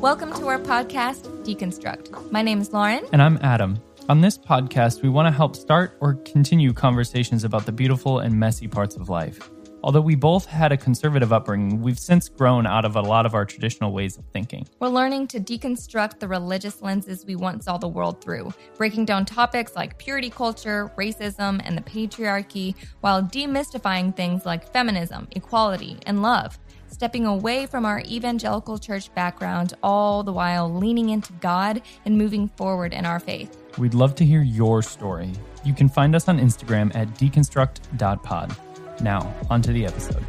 [0.00, 2.30] Welcome to our podcast, Deconstruct.
[2.30, 3.04] My name is Lauren.
[3.12, 3.82] And I'm Adam.
[4.08, 8.32] On this podcast, we want to help start or continue conversations about the beautiful and
[8.38, 9.50] messy parts of life.
[9.82, 13.34] Although we both had a conservative upbringing, we've since grown out of a lot of
[13.34, 14.68] our traditional ways of thinking.
[14.78, 19.24] We're learning to deconstruct the religious lenses we once saw the world through, breaking down
[19.24, 26.22] topics like purity culture, racism, and the patriarchy, while demystifying things like feminism, equality, and
[26.22, 26.56] love.
[26.90, 32.48] Stepping away from our evangelical church background, all the while leaning into God and moving
[32.56, 33.56] forward in our faith.
[33.78, 35.32] We'd love to hear your story.
[35.64, 38.56] You can find us on Instagram at deconstruct.pod.
[39.00, 40.24] Now, onto the episode.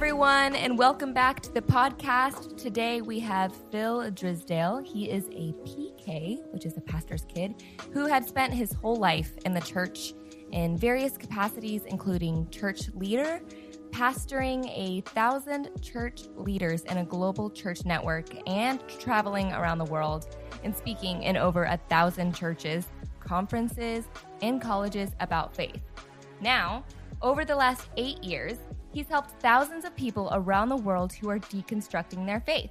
[0.00, 2.56] Everyone, and welcome back to the podcast.
[2.56, 4.82] Today we have Phil Drysdale.
[4.82, 7.62] He is a PK, which is a pastor's kid,
[7.92, 10.14] who had spent his whole life in the church
[10.52, 13.42] in various capacities, including church leader,
[13.90, 20.34] pastoring a thousand church leaders in a global church network, and traveling around the world
[20.64, 22.86] and speaking in over a thousand churches,
[23.20, 24.06] conferences,
[24.40, 25.82] and colleges about faith.
[26.40, 26.86] Now,
[27.20, 28.56] over the last eight years,
[28.92, 32.70] he's helped thousands of people around the world who are deconstructing their faith.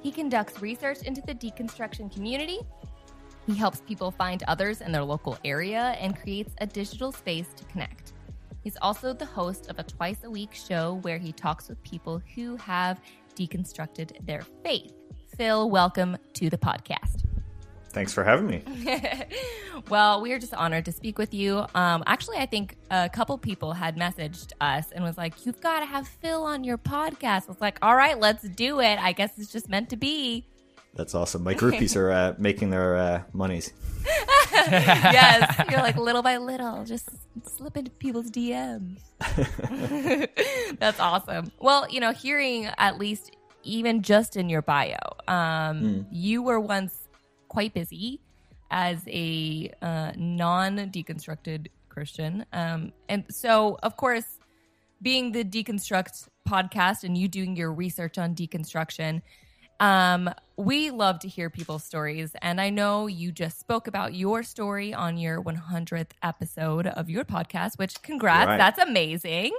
[0.00, 2.60] He conducts research into the deconstruction community
[3.46, 7.64] he helps people find others in their local area and creates a digital space to
[7.64, 8.12] connect.
[8.62, 12.22] He's also the host of a twice a week show where he talks with people
[12.36, 13.00] who have
[13.34, 14.92] deconstructed their faith.
[15.36, 17.24] Phil, welcome to the podcast.
[17.92, 18.62] Thanks for having me.
[19.90, 21.66] well, we are just honored to speak with you.
[21.74, 25.80] Um, actually, I think a couple people had messaged us and was like, "You've got
[25.80, 29.12] to have Phil on your podcast." I was like, "All right, let's do it." I
[29.12, 30.46] guess it's just meant to be.
[30.94, 31.42] That's awesome.
[31.42, 33.72] My groupies are uh, making their uh, monies.
[34.52, 37.08] yes, you're like little by little, just
[37.44, 39.00] slip into people's DMs.
[40.78, 41.50] That's awesome.
[41.60, 44.96] Well, you know, hearing at least even just in your bio,
[45.28, 45.34] um,
[45.82, 46.06] mm.
[46.10, 47.01] you were once
[47.52, 48.20] quite busy
[48.70, 54.38] as a uh, non-deconstructed Christian, um, and so of course,
[55.00, 59.22] being the deconstruct podcast and you doing your research on deconstruction
[59.82, 62.30] um, we love to hear people's stories.
[62.40, 67.24] And I know you just spoke about your story on your 100th episode of your
[67.24, 68.46] podcast, which congrats.
[68.46, 68.58] Right.
[68.58, 69.50] That's amazing.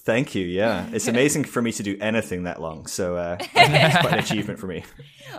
[0.00, 0.46] Thank you.
[0.46, 0.86] Yeah.
[0.92, 2.86] It's amazing for me to do anything that long.
[2.86, 4.84] So uh, it's quite an achievement for me.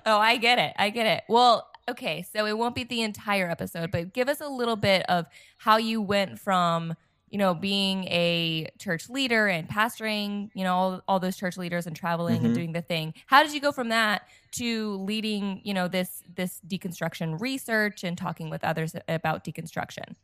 [0.08, 0.74] Oh, I get it.
[0.78, 1.24] I get it.
[1.30, 2.26] Well, okay.
[2.34, 5.26] So it won't be the entire episode, but give us a little bit of
[5.58, 6.96] how you went from
[7.32, 11.88] you know, being a church leader and pastoring, you know, all, all those church leaders
[11.88, 12.48] and traveling mm-hmm.
[12.48, 13.14] and doing the thing.
[13.26, 18.18] How did you go from that to leading, you know, this this deconstruction research and
[18.18, 20.16] talking with others about deconstruction?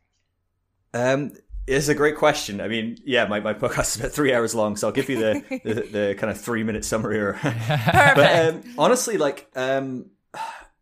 [0.94, 1.32] Um,
[1.66, 2.60] it's a great question.
[2.60, 5.18] I mean, yeah, my, my podcast is about three hours long, so I'll give you
[5.18, 7.20] the the, the kind of three minute summary.
[7.20, 10.08] Or, but um, honestly, like, um,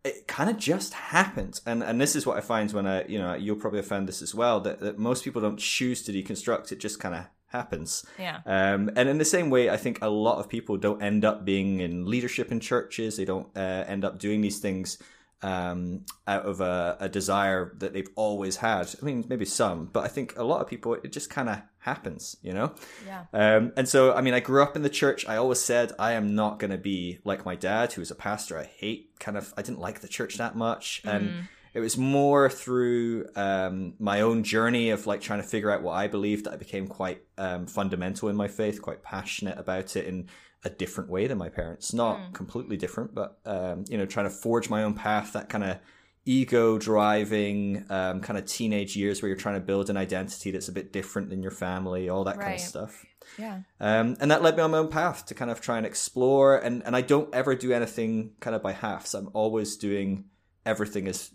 [0.06, 3.18] it kind of just happened and and this is what i find when i you
[3.18, 6.72] know you'll probably found this as well that, that most people don't choose to deconstruct
[6.72, 8.06] it just kind of happens.
[8.20, 8.42] Yeah.
[8.46, 11.46] Um, and in the same way i think a lot of people don't end up
[11.46, 13.18] being in leadership in churches.
[13.18, 14.98] They don't uh, end up doing these things
[15.42, 18.90] um, out of a, a, desire that they've always had.
[19.00, 21.62] I mean, maybe some, but I think a lot of people, it just kind of
[21.86, 22.74] happens, you know?
[23.06, 23.26] Yeah.
[23.32, 25.26] Um, and so, I mean, I grew up in the church.
[25.28, 28.16] I always said I am not going to be like my dad, who was a
[28.16, 28.58] pastor.
[28.58, 31.04] I hate kind of, I didn't like the church that much.
[31.04, 31.14] Mm.
[31.14, 35.84] And it was more through um, my own journey of like trying to figure out
[35.84, 39.96] what I believed that I became quite um, fundamental in my faith, quite passionate about
[39.96, 40.28] it, in
[40.64, 41.94] a different way than my parents.
[41.94, 42.34] Not mm.
[42.34, 45.34] completely different, but um, you know, trying to forge my own path.
[45.34, 45.78] That kind of
[46.26, 50.68] ego driving um, kind of teenage years where you're trying to build an identity that's
[50.68, 52.46] a bit different than your family, all that right.
[52.46, 53.06] kind of stuff.
[53.38, 53.60] Yeah.
[53.80, 56.58] Um, and that led me on my own path to kind of try and explore.
[56.58, 59.14] And, and I don't ever do anything kind of by halves.
[59.14, 60.26] I'm always doing
[60.66, 61.32] everything as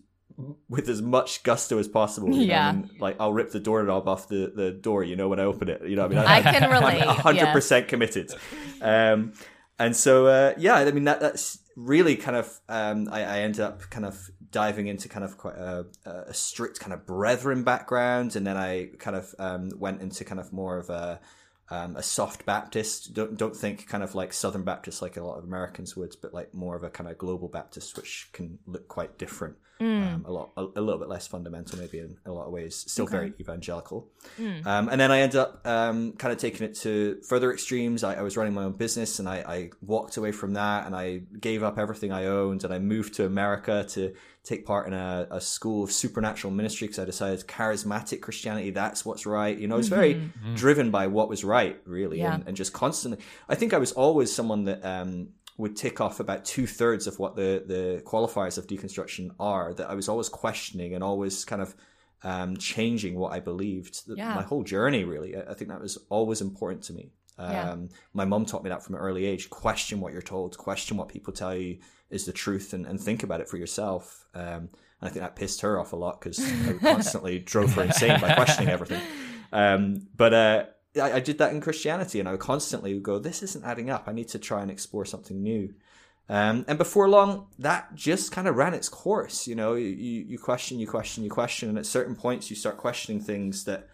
[0.69, 2.35] with as much gusto as possible.
[2.35, 2.73] yeah.
[2.73, 2.85] Know?
[2.99, 5.83] like I'll rip the doorknob off the, the door, you know, when I open it.
[5.87, 7.03] You know, I mean, I, I can relate.
[7.03, 8.33] hundred percent committed.
[8.81, 9.35] Um,
[9.79, 13.61] and so, uh, yeah, I mean, that, that's really kind of, um, I, I ended
[13.61, 18.37] up kind of diving into kind of quite a, a, strict kind of brethren background.
[18.37, 21.21] And then I kind of, um, went into kind of more of a,
[21.71, 23.15] um, a soft Baptist.
[23.15, 26.35] Don't don't think kind of like Southern Baptist like a lot of Americans would, but
[26.35, 29.57] like more of a kind of global Baptist, which can look quite different.
[29.81, 30.15] Mm.
[30.15, 32.77] Um, a lot, a, a, little bit less fundamental, maybe in a lot of ways.
[32.77, 33.17] Still Okay.
[33.17, 34.09] very evangelical.
[34.39, 34.67] Mm.
[34.67, 38.05] Um, and then I ended up um, kind of taking it to further extremes.
[38.05, 40.95] I, I was running my own business, and I, I walked away from that, and
[40.95, 44.13] I gave up everything I owned, and I moved to America to
[44.43, 49.05] take part in a, a school of supernatural ministry because I decided charismatic Christianity that's
[49.05, 49.57] what's right.
[49.57, 52.35] You know, I was very driven by what was right, really, Yeah.
[52.35, 53.23] and, and just constantly.
[53.49, 55.29] I think I was always someone that um,
[55.61, 59.73] would tick off about two thirds of what the the qualifiers of deconstruction are.
[59.75, 61.75] That I was always questioning and always kind of
[62.23, 64.03] um, changing what I believed.
[64.07, 64.35] Yeah.
[64.35, 65.37] My whole journey, really.
[65.37, 67.13] I, I think that was always important to me.
[67.39, 67.77] Um, Yeah.
[68.13, 69.49] My mom taught me that from an early age.
[69.49, 70.59] Question what you're told.
[70.59, 71.79] Question what people tell you
[72.11, 74.27] is the truth, and, and think about it for yourself.
[74.35, 74.69] Um,
[75.01, 78.21] and I think that pissed her off a lot because I constantly drove her insane
[78.21, 79.01] by questioning everything.
[79.53, 80.65] Um, but uh,
[80.97, 84.05] I, I did that in Christianity, and I would constantly go, "This isn't adding up.
[84.07, 85.75] I need to try and explore something new."
[86.29, 89.49] Um, and before long, that just kind of ran its course.
[89.49, 92.77] You know, you, you question, you question, you question, and at certain points, you start
[92.77, 93.89] questioning things that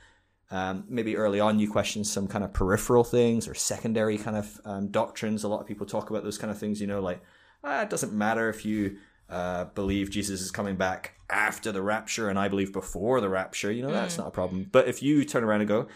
[0.50, 4.60] um, maybe early on you question some kind of peripheral things or secondary kind of
[4.64, 5.44] um, doctrines.
[5.44, 6.80] A lot of people talk about those kind of things.
[6.80, 7.22] You know, like
[7.64, 8.98] ah, it doesn't matter if you
[9.28, 13.72] uh, believe Jesus is coming back after the rapture, and I believe before the rapture.
[13.72, 14.68] You know, that's not a problem.
[14.70, 15.88] But if you turn around and go,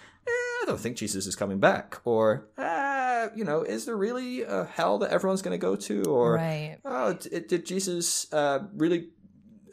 [0.63, 4.65] I don't think Jesus is coming back, or ah, you know, is there really a
[4.65, 6.79] hell that everyone's going to go to, or Right.
[6.85, 9.09] oh, d- did Jesus uh, really,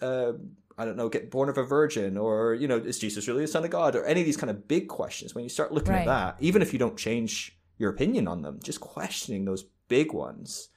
[0.02, 0.34] uh,
[0.78, 3.48] I don't know, get born of a virgin, or you know, is Jesus really the
[3.48, 5.36] Son of God, or any of these kind of big questions?
[5.36, 6.08] When you start looking Right.
[6.08, 10.14] at that, even if you don't change your opinion on them, just questioning those big
[10.14, 10.70] ones,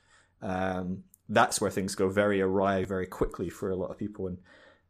[0.42, 4.26] um, that's where things go very awry very quickly for a lot of people.
[4.26, 4.38] And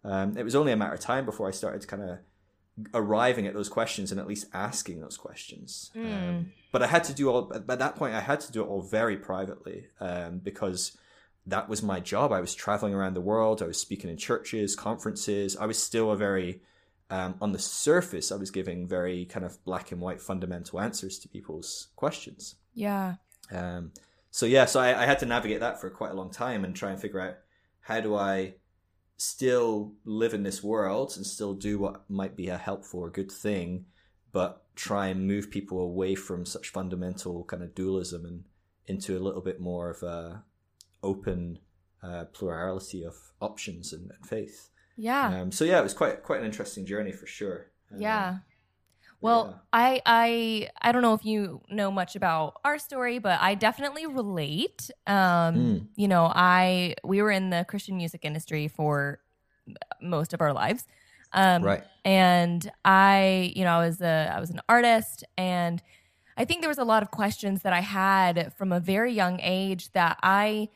[0.03, 2.19] um, it was only a matter of time before I started kind of
[2.95, 5.91] arriving at those questions and at least asking those questions.
[5.97, 8.15] Um, but I had to do all by that point.
[8.15, 10.97] I had to do it all very privately um, because
[11.47, 12.33] that was my job.
[12.33, 13.63] I was traveling around the world.
[13.63, 15.57] I was speaking in churches, conferences.
[15.57, 16.61] I was still a very
[17.11, 18.31] um, on the surface.
[18.31, 22.55] I was giving very kind of black and white fundamental answers to people's questions.
[22.75, 23.17] Yeah.
[23.51, 23.93] Um,
[24.31, 26.75] so yeah, so I, I had to navigate that for quite a long time and
[26.75, 27.35] try and figure out
[27.81, 28.55] how do I
[29.21, 33.31] still live in this world and still do what might be a helpful or good
[33.31, 33.85] thing,
[34.33, 38.45] but try and move people away from such fundamental kind of dualism and
[38.87, 40.43] into a little bit more of a
[41.03, 41.59] open
[42.03, 44.71] uh, plurality of options and, and faith.
[44.97, 45.41] Yeah.
[45.41, 47.67] Um, so yeah, it was quite quite an interesting journey for sure.
[47.93, 48.39] Um, yeah.
[49.21, 49.57] Well, yeah.
[49.73, 54.07] I I I don't know if you know much about our story, but I definitely
[54.07, 54.91] relate.
[55.07, 55.87] Um, Mm.
[55.97, 59.21] you know, I we were in the Christian music industry for
[60.01, 60.87] most of our lives.
[61.33, 61.85] Um, right.
[62.05, 65.81] and I, you know, I was a I was an artist and
[66.37, 69.39] I think there was a lot of questions that I had from a very young
[69.41, 70.71] age that I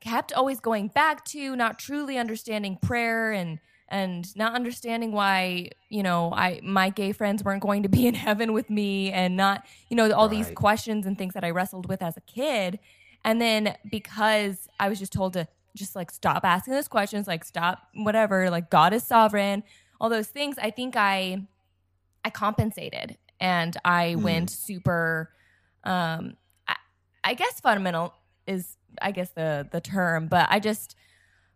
[0.00, 3.58] kept always going back to, not truly understanding prayer and
[3.90, 8.14] and not understanding why, you know, I my gay friends weren't going to be in
[8.14, 11.88] heaven with me and not, you know, all these questions and things that I wrestled
[11.88, 12.78] with as a kid.
[13.24, 15.46] And then because I was just told to
[15.76, 19.62] just like stop asking those questions, like stop whatever, like God is sovereign,
[20.00, 21.46] all those things, I think I
[22.24, 24.22] I compensated and I Hmm.
[24.24, 25.30] went super
[25.84, 26.36] um
[26.68, 26.76] I,
[27.24, 28.14] I guess fundamental
[28.46, 30.96] is I guess the the term, but I just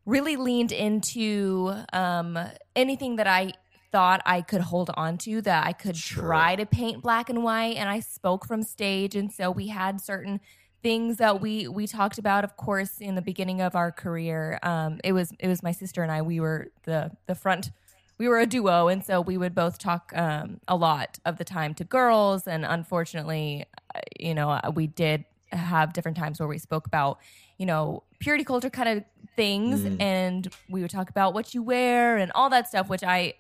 [0.07, 2.39] really leaned into um
[2.77, 3.53] anything that I
[3.91, 6.23] thought I could hold on to that I could Sure.
[6.25, 10.01] try to paint black and white and I spoke from stage and so we had
[10.01, 10.41] certain
[10.83, 15.01] things that we we talked about of course in the beginning of our career um
[15.05, 17.71] it was it was my sister and I we were the the front
[18.19, 21.45] we were a duo and so we would both talk um, a lot of the
[21.45, 25.25] time to girls and unfortunately uh, you know we did
[25.57, 27.19] have different times where we spoke about
[27.59, 29.05] you know purity culture kind of
[29.37, 30.01] things Mm.
[30.01, 33.35] and we would talk about what you wear and all that stuff which i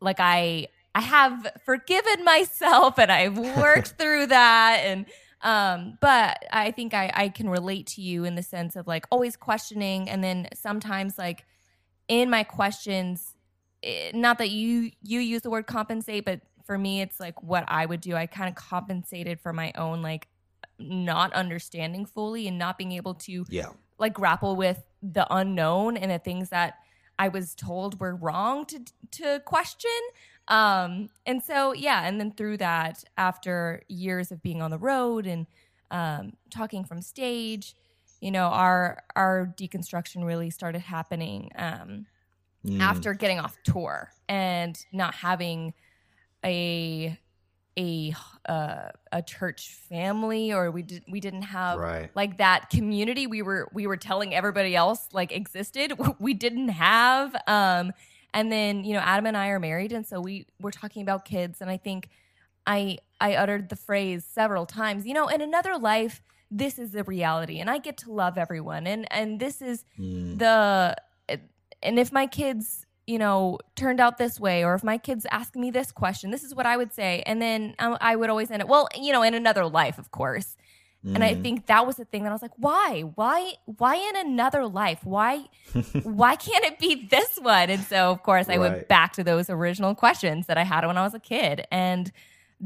[0.00, 5.06] like i i have forgiven myself and i've worked through that and
[5.42, 9.06] um but i think i i can relate to you in the sense of like
[9.10, 11.44] always questioning and then sometimes like
[12.08, 13.34] in my questions
[13.84, 17.64] eh, not that you you use the word compensate but for me it's like what
[17.68, 20.26] i would do i kind of compensated for my own like
[20.82, 23.70] not understanding fully and not being able to Yeah.
[23.98, 26.74] like grapple with the unknown and the things that
[27.18, 29.90] I was told were wrong to to question.
[30.48, 35.26] Um, and so yeah, and then through that, after years of being on the road
[35.26, 35.46] and
[35.90, 37.74] um, talking from stage,
[38.20, 42.06] you know, our our deconstruction really started happening um,
[42.64, 42.80] Mm.
[42.80, 45.74] after getting off tour and not having
[46.44, 47.18] a
[47.78, 48.14] a
[48.46, 52.10] uh, a church family or we did we didn't have Right.
[52.14, 57.34] like that community we were we were telling everybody else like existed we didn't have
[57.46, 57.92] um
[58.34, 61.24] and then you know Adam and I are married and so we were talking about
[61.24, 62.10] kids and I think
[62.66, 67.04] I I uttered the phrase several times you know in another life this is the
[67.04, 70.38] reality and I get to love everyone and and this is Mm.
[70.38, 70.96] the
[71.82, 75.56] and if my kids you know turned out this way or if my kids ask
[75.56, 78.50] me this question this is what i would say and then um, i would always
[78.50, 80.56] end it well you know in another life of course.
[81.04, 81.42] And i Mm.
[81.42, 83.00] think that was the thing that i was like why?
[83.16, 85.00] Why why in another life?
[85.04, 85.46] Why
[86.04, 87.70] why can't it be this one?
[87.70, 90.96] And so of course i went back to those original questions that i had when
[90.96, 92.12] i was a kid and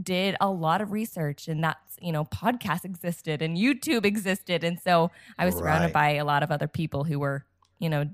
[0.03, 4.79] did a lot of research and that's you know podcasts existed and youtube existed and
[4.79, 7.47] so i was surrounded by a lot of other people who were
[7.79, 8.05] you know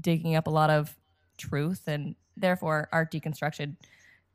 [0.00, 0.94] digging up a lot of
[1.36, 3.76] truth and therefore our deconstruction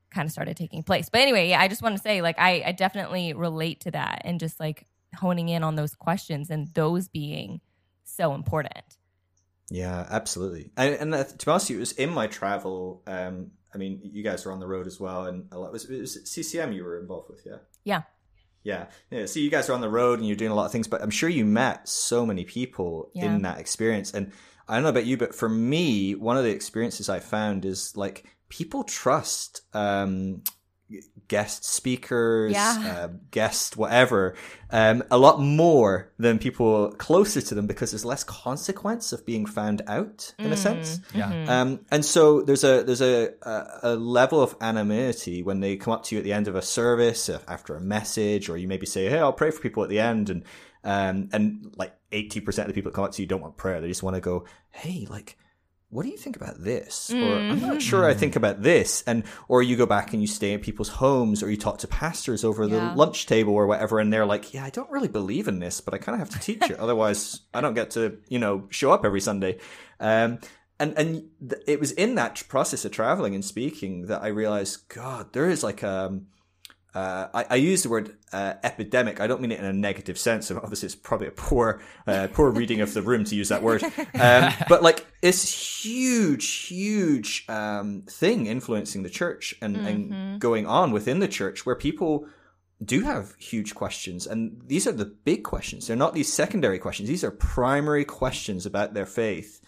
[0.09, 2.63] kind of started taking place but anyway yeah i just want to say like I,
[2.67, 7.07] I definitely relate to that and just like honing in on those questions and those
[7.07, 7.61] being
[8.03, 8.83] so important
[9.69, 10.71] Yeah, absolutely.
[10.75, 13.03] And, and uh, to be honest, you, it was in my travel.
[13.07, 15.89] Um, I mean, you guys were on the road as well, and a lot was,
[15.89, 17.59] it was CCM you were involved with, yeah.
[17.85, 18.01] yeah
[18.63, 19.25] Yeah, yeah.
[19.27, 21.01] So you guys are on the road and you're doing a lot of things, but
[21.01, 23.27] I'm sure you met so many people Yeah.
[23.27, 24.13] in that experience.
[24.13, 24.33] And
[24.67, 27.95] I don't know about you, but for me, one of the experiences I found is
[27.97, 30.43] like people trust um,
[31.29, 32.97] guest speakers, Yeah.
[33.05, 34.35] uh, guest whatever,
[34.71, 39.45] um, a lot more than people closer to them because there's less consequence of being
[39.45, 40.99] found out in a sense.
[41.15, 41.61] Yeah.
[41.61, 45.93] Um, and so there's a there's a, a a level of anonymity when they come
[45.93, 48.67] up to you at the end of a service uh, after a message, or you
[48.67, 50.43] maybe say, "Hey, I'll pray for people at the end," and
[50.83, 53.57] um, and like eighty percent of the people that come up to you don't want
[53.57, 55.37] prayer; they just want to go, "Hey, like."
[55.93, 57.11] What do you think about this?
[57.13, 59.03] Or I'm not sure I think about this.
[59.05, 61.87] And or you go back and you stay in people's homes or you talk to
[61.89, 62.91] pastors over Yeah.
[62.91, 65.81] the lunch table or whatever and they're like, Yeah, I don't really believe in this,
[65.81, 66.79] but I kinda have to teach it.
[66.79, 69.57] Otherwise I don't get to, you know, show up every Sunday.
[69.99, 70.39] Um
[70.79, 74.87] and and th- it was in that process of traveling and speaking that I realized,
[74.87, 76.27] God, there is like um,
[76.93, 79.21] uh, I, I use the word uh, epidemic.
[79.21, 80.49] I don't mean it in a negative sense.
[80.49, 83.63] And obviously, it's probably a poor, uh, poor reading of the room to use that
[83.63, 83.83] word.
[84.19, 90.91] Um, but like this huge, huge um, thing influencing the church and, and going on
[90.91, 92.27] within the church, where people
[92.83, 95.87] do have huge questions, and these are the big questions.
[95.87, 97.07] They're not these secondary questions.
[97.07, 99.61] These are primary questions about their faith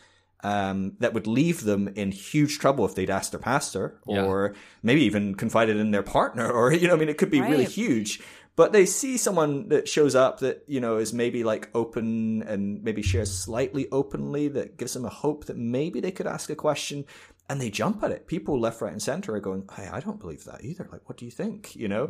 [0.43, 4.25] um, that would leave them in huge trouble if they'd asked their pastor Yeah.
[4.25, 7.41] or maybe even confided in their partner or, you know, I mean, it could be
[7.41, 8.21] really huge.
[8.55, 12.83] But they see someone that shows up that, you know, is maybe like open and
[12.83, 16.55] maybe shares slightly openly that gives them a hope that maybe they could ask a
[16.55, 17.05] question
[17.50, 18.27] and they jump at it.
[18.27, 20.88] People left, right, and center are going, Hey, I don't believe that either.
[20.91, 21.75] Like, what do you think?
[21.75, 22.03] You know?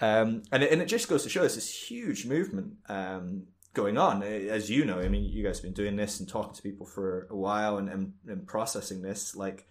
[0.00, 3.44] Um, and, it, and it just goes to show us this huge movement um,
[3.78, 4.22] going on.
[4.22, 6.84] As you know, I mean, you guys have been doing this and talking to people
[6.86, 9.36] for a while and, and, and processing this.
[9.36, 9.66] Like,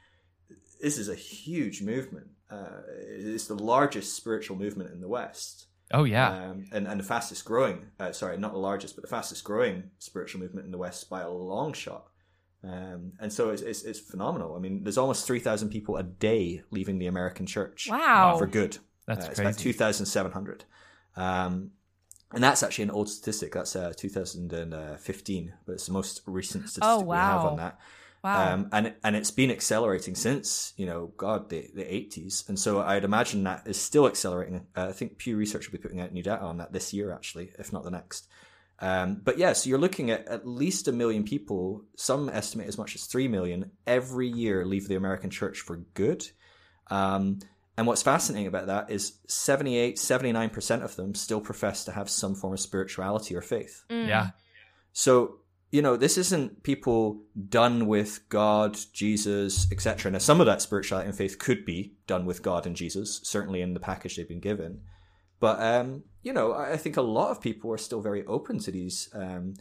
[0.82, 2.28] this is a huge movement.
[2.50, 5.66] Uh, it's the largest spiritual movement in the West.
[5.94, 6.30] Oh yeah.
[6.50, 9.92] Um, and, and the fastest growing, uh, sorry, not the largest, but the fastest growing
[10.00, 12.08] spiritual movement in the West by a long shot.
[12.64, 14.56] Um, and so it's, it's, it's phenomenal.
[14.56, 18.38] I mean, there's almost 3,000 people a day leaving the American church Wow.
[18.38, 18.78] for good.
[19.06, 20.66] That's Uh, it's about 2,700.
[21.16, 21.72] Um,
[22.34, 23.54] and that's actually an old statistic.
[23.54, 27.80] That's uh, 2015, but it's the most recent statistic Oh, we have on that.
[28.24, 28.54] Wow.
[28.54, 32.82] Um, and and it's been accelerating since you know God the the 80s, and so
[32.82, 34.68] I'd imagine that is still accelerating.
[34.76, 37.14] Uh, I think Pew Research will be putting out new data on that this year,
[37.14, 38.28] actually, if not the next.
[38.80, 41.86] Um, but yeah, so you're looking at at least a million people.
[41.96, 46.28] Some estimate as much as three million every year leave the American church for good.
[46.90, 47.40] Um,
[47.78, 52.34] and what's fascinating about that is 78, 79% of them still profess to have some
[52.34, 53.84] form of spirituality or faith.
[53.90, 54.08] Mm.
[54.08, 54.30] Yeah.
[54.94, 55.42] So,
[55.72, 60.10] you know, this isn't people done with God, Jesus, etc.
[60.10, 63.62] Now, some of that spirituality and faith could be done with God and Jesus, certainly
[63.62, 64.82] in the package they've been given.
[65.40, 68.58] But, um, you know, I I think a lot of people are still very open
[68.60, 69.54] to these um,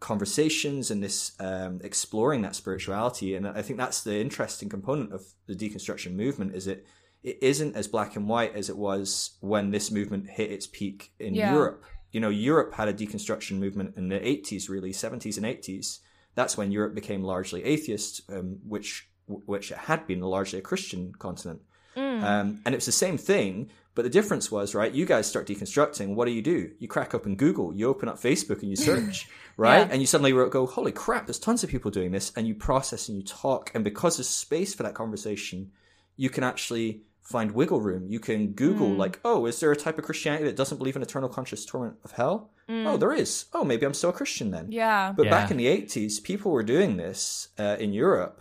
[0.00, 3.34] conversations and this um, exploring that spirituality.
[3.34, 6.86] And I think that's the interesting component of the deconstruction movement is it
[7.22, 11.12] it isn't as black and white as it was when this movement hit its peak
[11.18, 11.52] in Yeah.
[11.52, 11.84] Europe.
[12.10, 16.00] You know, Europe had a deconstruction movement in the 80s, really, 70s and 80s.
[16.34, 21.12] That's when Europe became largely atheist, um, which which it had been largely a Christian
[21.18, 21.62] continent.
[21.96, 22.22] Mm.
[22.22, 25.46] Um, and it was the same thing, but the difference was, right, you guys start
[25.46, 26.14] deconstructing.
[26.14, 26.72] What do you do?
[26.78, 29.86] You crack open Google, you open up Facebook and you search, right?
[29.86, 29.88] Yeah.
[29.90, 32.32] And you suddenly go, holy crap, there's tons of people doing this.
[32.36, 33.70] And you process and you talk.
[33.74, 35.70] And because there's space for that conversation,
[36.16, 38.06] you can actually find wiggle room.
[38.08, 38.98] You can Google, Mm.
[38.98, 41.96] like, oh, is there a type of Christianity that doesn't believe in eternal conscious torment
[42.04, 42.50] of hell?
[42.68, 43.46] Oh, there is.
[43.52, 44.66] Oh, maybe I'm still a Christian then.
[44.68, 44.72] Mm.
[44.72, 45.12] Yeah.
[45.16, 45.30] But Yeah.
[45.30, 48.40] back in the 80s, people were doing this uh, in Europe,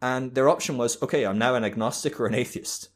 [0.00, 2.88] and their option was okay, I'm now an agnostic or an atheist.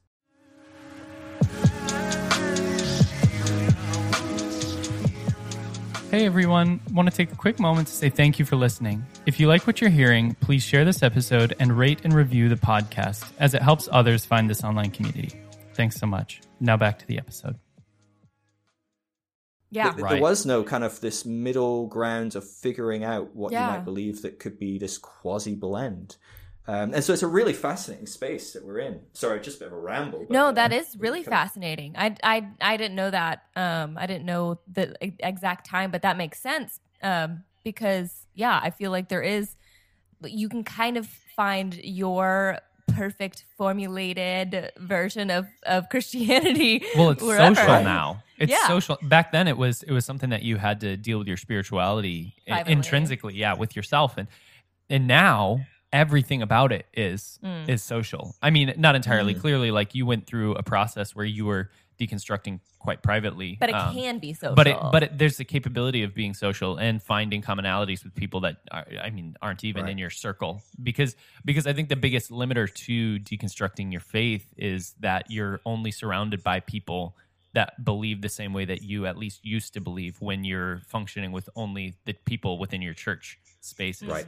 [6.11, 9.05] Hey everyone, want to take a quick moment to say thank you for listening.
[9.27, 12.55] If you like what you're hearing, please share this episode and rate and review the
[12.57, 15.39] podcast as it helps others find this online community.
[15.75, 16.41] Thanks so much.
[16.61, 17.57] Now back to the episode.
[19.71, 19.91] Yeah.
[19.93, 20.13] Th- Right.
[20.13, 23.67] There was no kind of this middle ground of figuring out what Yeah.
[23.67, 26.17] you might believe that could be this quasi blend.
[26.69, 29.01] Um, and so it's a really fascinating space that we're in.
[29.15, 30.19] Sorry, just a bit of a ramble.
[30.21, 31.95] but, No, that is really kind of- fascinating.
[31.97, 33.45] I, I, I didn't know that.
[33.57, 36.79] Um, I didn't know the e- exact time, but that makes sense.
[37.03, 39.57] Um, because yeah, I feel like there is,
[40.25, 41.07] you can kind of
[41.37, 42.59] find your
[42.89, 46.85] perfect formulated version of, of Christianity.
[46.97, 47.55] Well, it's wherever.
[47.55, 48.23] social now.
[48.39, 48.67] It's Yeah.
[48.67, 48.99] social.
[49.03, 52.35] Back then, it was it was something that you had to deal with your spirituality
[52.47, 52.73] Privately.
[52.73, 54.29] intrinsically, yeah, with yourself, and
[54.91, 55.61] and now
[55.93, 57.69] everything about it is Mm.
[57.69, 58.37] is social.
[58.43, 59.35] I mean, not entirely.
[59.35, 59.41] Mm.
[59.41, 63.75] Clearly, like you went through a process where you were deconstructing quite privately, But it
[63.75, 64.55] um, can be social.
[64.55, 68.41] But it, but it, there's the capability of being social and finding commonalities with people
[68.43, 69.91] that are, I mean aren't even Right.
[69.93, 74.95] in your circle because because I think the biggest limiter to deconstructing your faith is
[75.01, 77.17] that you're only surrounded by people
[77.55, 81.33] that believe the same way that you at least used to believe when you're functioning
[81.33, 84.07] with only the people within your church spaces.
[84.09, 84.27] Right.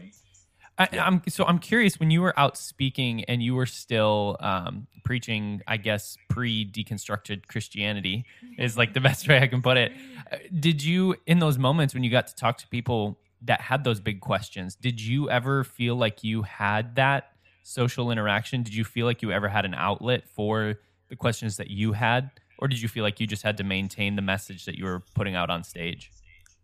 [0.81, 4.87] I, I'm so I'm curious when you were out speaking and you were still um,
[5.05, 8.25] preaching, I guess pre-deconstructed Christianity
[8.57, 9.93] is like the best way I can put it.
[10.33, 13.85] Uh, Did you, in those moments when you got to talk to people that had
[13.85, 17.33] those big questions, did you ever feel like you had that
[17.63, 18.63] social interaction?
[18.63, 20.77] Did you feel like you ever had an outlet for
[21.11, 24.17] the questions that you had, or did you feel like you just had to maintain
[24.17, 26.11] the message that you were putting out on stage?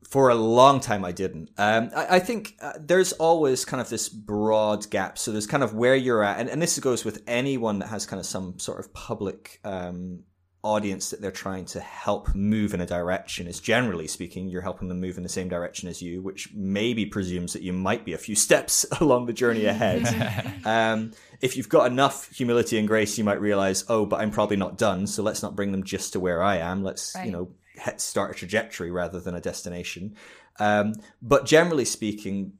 [0.08, 1.50] For a long time, I didn't.
[1.58, 5.18] Um, I, I think uh, there's always kind of this broad gap.
[5.18, 8.06] So there's kind of where you're at, and, and this goes with anyone that has
[8.06, 10.20] kind of some sort of public um,
[10.62, 13.46] audience that they're trying to help move in a direction.
[13.48, 17.06] Is generally speaking, you're helping them move in the same direction as you, which maybe
[17.06, 20.06] presumes that you might be a few steps along the journey ahead.
[20.64, 24.56] um, if you've got enough humility and grace, you might realize, oh, but I'm probably
[24.56, 25.06] not done.
[25.08, 26.84] So let's not bring them just to where I am.
[26.84, 27.26] Let's, Right.
[27.26, 27.48] you know,
[27.96, 30.14] start a trajectory rather than a destination.
[30.58, 32.52] Um, but generally speaking,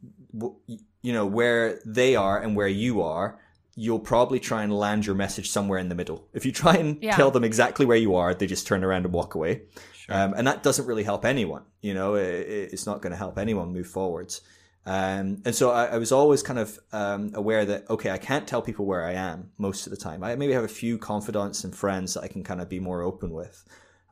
[1.03, 3.39] you know, where they are and where you are,
[3.75, 6.27] you'll probably try and land your message somewhere in the middle.
[6.33, 7.15] If you try and Yeah.
[7.17, 9.63] tell them exactly where you are, they just turn around and walk away.
[10.09, 11.65] Um, and that doesn't really help anyone.
[11.83, 14.41] You know, it, it- it's not going to help anyone move forwards.
[14.87, 18.47] Um, and so I, I was always kind of um, aware that okay, I can't
[18.47, 20.23] tell people where I am most of the time.
[20.23, 23.03] I maybe have a few confidants and friends that I can kind of be more
[23.03, 23.65] open with.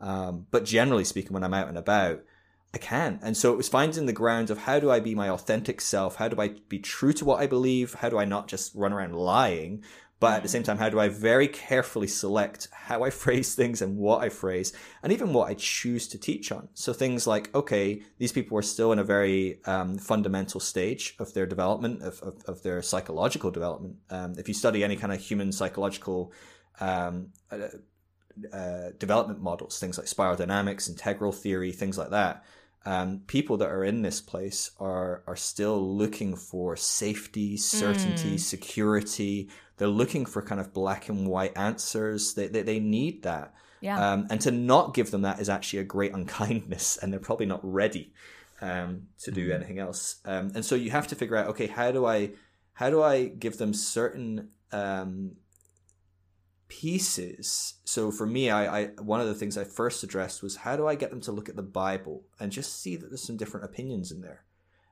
[0.05, 2.21] Um, but generally speaking, when I'm out and about,
[2.75, 3.19] I can.
[3.23, 6.17] And so it was finding the ground of how do I be my authentic self?
[6.17, 7.95] How do I be true to what I believe?
[7.95, 9.83] How do I not just run around lying?
[10.21, 13.81] But at the same time, how do I very carefully select how I phrase things
[13.81, 16.69] and what I phrase and even what I choose to teach on?
[16.75, 21.33] So things like, okay, these people are still in a very um, fundamental stage of
[21.33, 23.97] their development, of, of, of their psychological development.
[24.11, 26.33] Um, if you study any kind of human psychological
[26.81, 27.29] um,
[28.53, 32.45] uh, development models, things like spiral dynamics, integral theory, things like that.
[32.87, 39.49] Um, people that are in this place are are still looking for safety, certainty, security.
[39.79, 42.35] They're looking for kind of black and white answers.
[42.35, 43.55] They they, they need that.
[43.81, 44.13] yeah.
[44.13, 47.47] Um, and to not give them that is actually a great unkindness, and they're probably
[47.47, 48.13] not ready
[48.61, 50.17] um, to do anything else.
[50.25, 52.31] Um, and so you have to figure out, okay, how do I,
[52.73, 55.37] how do I give them certain um,
[56.69, 57.75] pieces?
[57.85, 60.87] So for me, I, I one of the things I first addressed was how do
[60.87, 63.67] I get them to look at the Bible and just see that there's some different
[63.67, 64.45] opinions in there.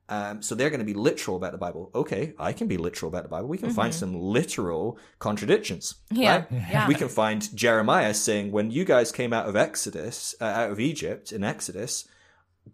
[0.09, 1.91] Um, so they're going to be literal about the Bible.
[1.95, 3.49] Okay, I can be literal about the Bible.
[3.49, 5.95] We can find some literal contradictions.
[6.11, 6.47] Yeah, right?
[6.51, 6.89] yeah.
[6.89, 10.81] We can find Jeremiah saying, "When you guys came out of Exodus, uh, out of
[10.81, 12.07] Egypt in Exodus,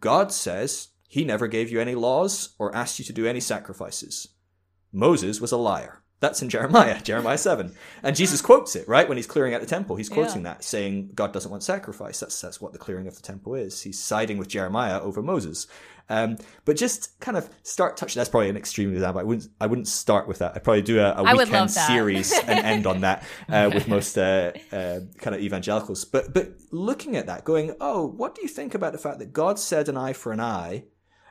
[0.00, 4.28] God says He never gave you any laws or asked you to do any sacrifices.
[4.90, 7.72] Moses was a liar." That's in Jeremiah, Jeremiah 7.
[8.02, 9.08] And Jesus quotes it, right?
[9.08, 12.20] When he's clearing out the temple, he's quoting that, saying God doesn't want sacrifice.
[12.20, 13.82] That's, that's what the clearing of the temple is.
[13.82, 15.66] He's siding with Jeremiah over Moses.
[16.10, 19.20] Um, but just kind of start touching, that's probably an extreme example.
[19.20, 20.52] I wouldn't, I wouldn't start with that.
[20.56, 24.52] I'd probably do a, would weekend series and end on that, uh, with most, uh,
[24.72, 26.04] uh, kind of evangelicals.
[26.06, 29.32] But, but looking at that, going, oh, what do you think about the fact that
[29.32, 30.84] God said an eye for an eye?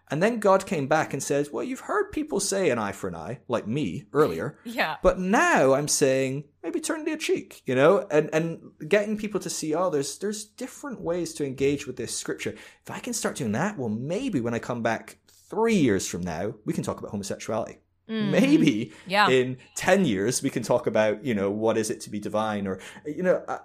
[0.09, 3.07] And then God came back and says, Well, you've heard people say an eye for
[3.09, 4.57] an eye, like me earlier.
[4.65, 4.97] Yeah.
[5.03, 9.49] But now I'm saying maybe turn the cheek, you know, and and getting people to
[9.49, 12.51] see, oh, there's there's different ways to engage with this scripture.
[12.51, 15.17] If I can start doing that, well, maybe when I come back
[15.49, 17.79] three years from now, we can talk about homosexuality.
[18.09, 18.31] Mm.
[18.31, 19.29] Maybe Yeah.
[19.29, 22.65] in ten years we can talk about, you know, what is it to be divine,
[22.67, 23.59] or you know, uh,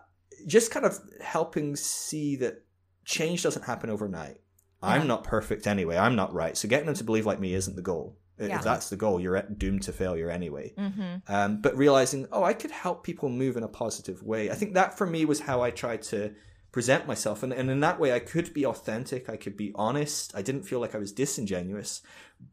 [0.46, 2.64] just kind of helping see that
[3.04, 4.38] change doesn't happen overnight.
[4.82, 4.88] Yeah.
[4.88, 5.96] I'm not perfect anyway.
[5.96, 6.56] I'm not right.
[6.56, 8.18] So getting them to believe like me isn't the goal.
[8.38, 10.72] If that's the goal, you're doomed to failure anyway.
[10.76, 11.32] Mm-hmm.
[11.32, 14.50] Um, but realizing, oh, I could help people move in a positive way.
[14.50, 16.34] I think that for me was how I tried to
[16.72, 17.44] present myself.
[17.44, 19.28] And, and in that way, I could be authentic.
[19.28, 20.34] I could be honest.
[20.34, 22.02] I didn't feel like I was disingenuous.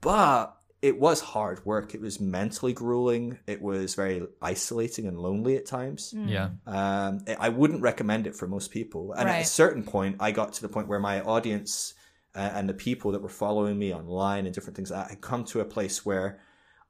[0.02, 1.96] But it was hard work.
[1.96, 3.40] It was mentally grueling.
[3.48, 6.14] It was very isolating and lonely at times.
[6.16, 6.30] Mm.
[6.30, 6.50] Yeah.
[6.68, 9.14] Um, I wouldn't recommend it for most people.
[9.14, 11.96] And at a certain point, I got to the point where my audience
[12.42, 15.60] and the people that were following me online and different things, I had come to
[15.62, 16.40] a place where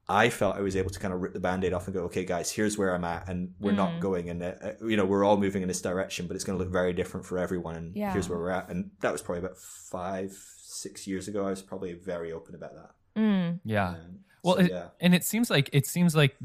[0.08, 2.26] I felt I was able to kind of rip the band-aid off and go, okay,
[2.26, 3.76] guys, here's where I'm at, and we're Mm.
[3.78, 6.58] not going in, uh, you know, we're all moving in this direction, but it's going
[6.58, 8.12] to look very different for everyone, and Yeah.
[8.12, 8.70] here's where we're at.
[8.70, 11.46] And that was probably about five, six years ago.
[11.46, 12.92] I was probably very open about that.
[13.22, 13.60] Mm.
[13.64, 13.90] Yeah.
[13.90, 14.88] Um, Well, so, it, yeah.
[15.00, 16.36] and it seems like it seems like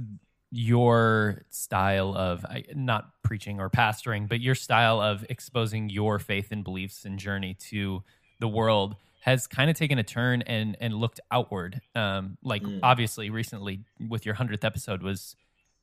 [0.51, 6.63] your style of not preaching or pastoring, but your style of exposing your faith and
[6.63, 8.03] beliefs and journey to
[8.41, 11.81] the world has kind of taken a turn and and looked outward.
[11.95, 12.81] Um, like Mm.
[12.83, 15.37] obviously, recently with your hundredth episode was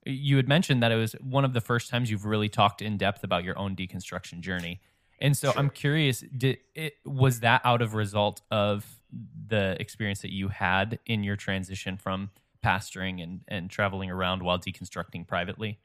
[0.05, 2.97] you had mentioned that it was one of the first times you've really talked in
[2.97, 4.79] depth about your own deconstruction journey.
[5.19, 8.99] And so I'm curious, did it was that out of result of
[9.47, 12.31] the experience that you had in your transition from
[12.65, 15.77] pastoring and, and traveling around while deconstructing privately?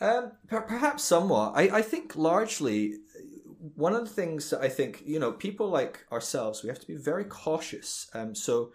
[0.00, 1.54] Um, per- perhaps somewhat.
[1.56, 2.94] I, I think largely
[3.74, 6.86] one of the things that I think you know people like ourselves we have to
[6.86, 8.08] be very cautious.
[8.14, 8.72] Um, so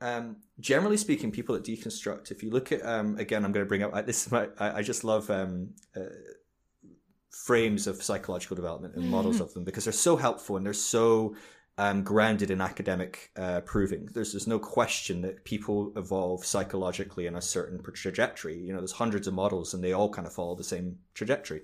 [0.00, 3.68] um, generally speaking, people that deconstruct, if you look at um, again, I'm going to
[3.68, 4.26] bring up I- this.
[4.26, 6.00] Is my, I, I just love um, uh,
[7.30, 11.34] frames of psychological development and models of them because they're so helpful and they're so
[11.78, 14.08] um, grounded in academic uh, proving.
[14.12, 18.58] There's there's no question that people evolve psychologically in a certain trajectory.
[18.58, 21.62] You know, there's hundreds of models and they all kind of follow the same trajectory.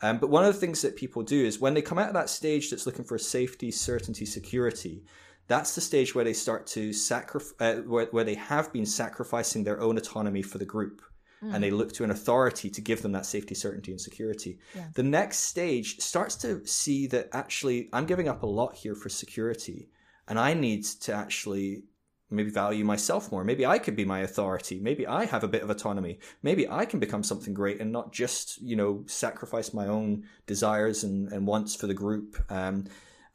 [0.00, 2.14] Um, but one of the things that people do is when they come out of
[2.14, 5.04] that stage that's looking for safety, certainty, security,
[5.48, 9.64] that's the stage where they start to sacrifice, uh, where, where they have been sacrificing
[9.64, 11.02] their own autonomy for the group.
[11.40, 14.58] And they look to an authority to give them that safety, certainty, and security.
[14.74, 14.88] Yeah.
[14.94, 19.08] The next stage starts to see that actually I'm giving up a lot here for
[19.08, 19.88] security,
[20.26, 21.84] and I need to actually
[22.30, 23.44] maybe value myself more.
[23.44, 24.78] Maybe I could be my authority.
[24.80, 26.18] Maybe I have a bit of autonomy.
[26.42, 31.04] Maybe I can become something great and not just, you know, sacrifice my own desires
[31.04, 32.36] and, and wants for the group.
[32.50, 32.84] Um,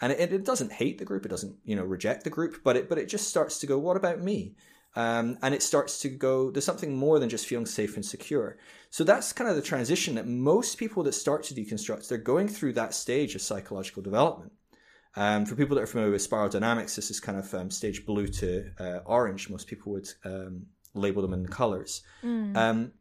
[0.01, 1.25] and it, it doesn't hate the group.
[1.25, 3.79] It doesn't, you know, reject the group, but it, but it just starts to go,
[3.79, 4.55] what about me?
[4.95, 8.57] Um, and it starts to go, there's something more than just feeling safe and secure.
[8.91, 12.47] So that's kind of the transition that most people that start to deconstruct, they're going
[12.47, 14.51] through that stage of psychological development.
[15.15, 18.05] Um, for people that are familiar with spiral dynamics, this is kind of um, stage
[18.05, 19.49] blue to uh, orange.
[19.49, 22.01] Most people would um, label them in colors.
[22.23, 22.57] Mm.
[22.57, 22.91] Um,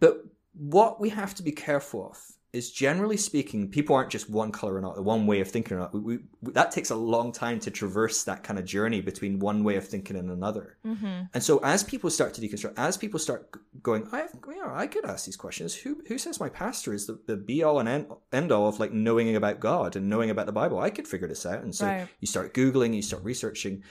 [0.00, 4.50] but what we have to be careful of is generally speaking, people aren't just one
[4.50, 5.92] color or not, one way of thinking or not.
[5.92, 9.62] We, we, that takes a long time to traverse that kind of journey between one
[9.62, 10.78] way of thinking and another.
[10.84, 11.24] Mm-hmm.
[11.34, 13.50] And so, as people start to deconstruct, as people start
[13.82, 15.74] going, I, you know, I could ask these questions.
[15.74, 18.80] Who who says my pastor is the, the be all and end, end all of
[18.80, 20.78] like knowing about God and knowing about the Bible?
[20.78, 21.62] I could figure this out.
[21.62, 22.08] And so Right.
[22.20, 23.82] you start googling, you start researching.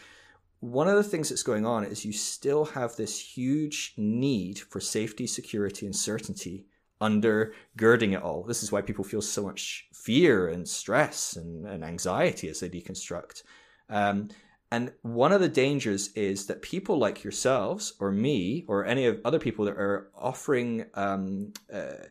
[0.60, 4.80] One of the things that's going on is you still have this huge need for
[4.80, 6.66] safety, security, and certainty
[7.02, 8.44] undergirding it all.
[8.44, 12.70] This is why people feel so much fear and stress and, and anxiety as they
[12.70, 13.44] deconstruct.
[13.90, 14.30] Um,
[14.72, 19.20] and one of the dangers is that people like yourselves or me or any of
[19.24, 22.06] other people that are offering um, uh,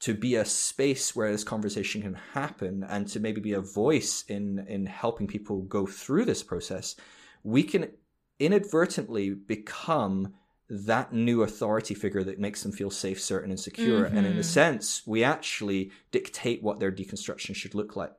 [0.00, 4.24] to be a space where this conversation can happen and to maybe be a voice
[4.28, 6.96] in in helping people go through this process,
[7.42, 7.88] we can
[8.38, 10.34] inadvertently become
[10.70, 14.04] that new authority figure that makes them feel safe, certain, and secure.
[14.04, 18.12] And in a sense, we actually dictate what their deconstruction should look like.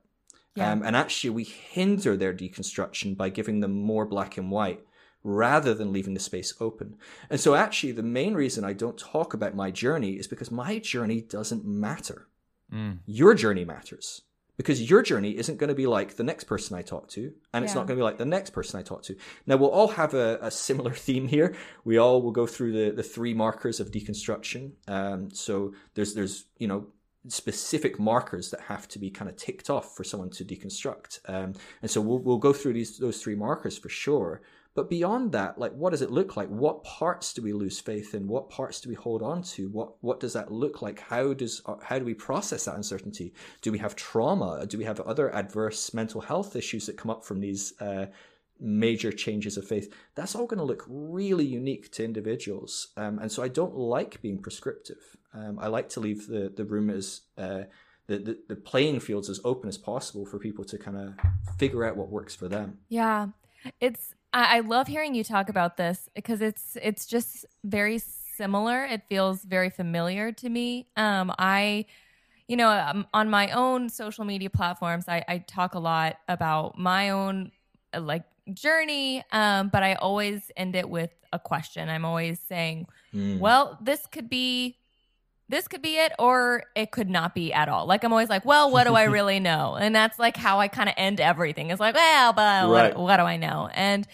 [0.56, 0.72] Yeah.
[0.72, 4.84] Um, and actually, we hinder their deconstruction by giving them more black and white
[5.22, 6.96] rather than leaving the space open.
[7.28, 10.80] And so, actually, the main reason I don't talk about my journey is because my
[10.80, 12.26] journey doesn't matter.
[12.72, 12.98] Mm.
[13.06, 14.22] Your journey matters
[14.60, 17.64] because your journey isn't going to be like the next person I talk to, and
[17.64, 17.80] it's Yeah.
[17.80, 19.16] not going to be like the next person I talk to.
[19.46, 21.54] Now, we'll all have a, a similar theme here.
[21.82, 24.72] We all will go through the, the three markers of deconstruction.
[24.86, 26.88] Um, so there's there's you know
[27.28, 31.20] specific markers that have to be kind of ticked off for someone to deconstruct.
[31.26, 34.42] Um, and so we'll, we'll go through these those three markers for sure.
[34.80, 36.48] But beyond that, like what does it look like?
[36.48, 38.26] What parts do we lose faith in?
[38.26, 39.68] What parts do we hold on to?
[39.68, 41.00] What what does that look like?
[41.00, 43.34] How does uh, how do we process that uncertainty?
[43.60, 44.64] Do we have trauma?
[44.66, 48.06] Do we have other adverse mental health issues that come up from these uh,
[48.58, 49.92] major changes of faith?
[50.14, 52.88] That's all going to look really unique to individuals.
[52.96, 55.18] Um, and so I don't like being prescriptive.
[55.34, 57.64] Um, I like to leave the the room as uh,
[58.06, 61.84] the, the, the playing fields as open as possible for people to kind of figure
[61.84, 62.78] out what works for them.
[62.88, 63.26] Yeah,
[63.78, 68.84] it's I, I love hearing you talk about this because it's it's just very similar.
[68.84, 70.86] It feels very familiar to me.
[70.96, 71.86] Um, I,
[72.48, 76.78] you know, um, on my own social media platforms, I, I talk a lot about
[76.78, 77.52] my own
[77.92, 81.88] uh, like journey, um, but I always end it with a question.
[81.88, 83.38] I'm always saying, mm.
[83.38, 84.78] well, this could be
[85.50, 87.84] this could be it or it could not be at all.
[87.84, 89.76] Like I'm always like, well, what do I really know?
[89.76, 91.70] And that's like how I kind of end everything.
[91.70, 92.94] It's like, well, but right.
[92.94, 93.68] what, what, do I know?
[93.74, 94.06] And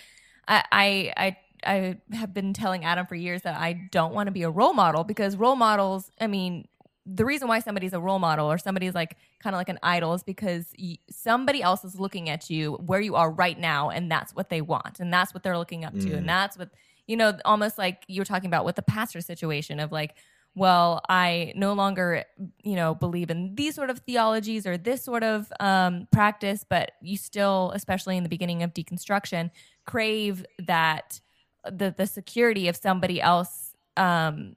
[0.48, 4.30] I, I, I, I have been telling Adam for years that I don't want to
[4.30, 6.68] be a role model because role models, I mean,
[7.04, 10.14] the reason why somebody's a role model or somebody's like kind of like an idol
[10.14, 10.72] is because
[11.10, 14.60] somebody else is looking at you where you are right now and that's what they
[14.60, 16.16] want and that's what they're looking up to mm.
[16.16, 16.68] and that's what
[17.06, 20.16] you know almost like you were talking about with the pastor situation of like
[20.56, 22.24] well, I no longer,
[22.64, 26.92] you know, believe in these sort of theologies or this sort of um, practice, but
[27.02, 29.50] you still, especially in the beginning of deconstruction,
[29.84, 31.20] crave that
[31.70, 34.54] the the security of somebody else um,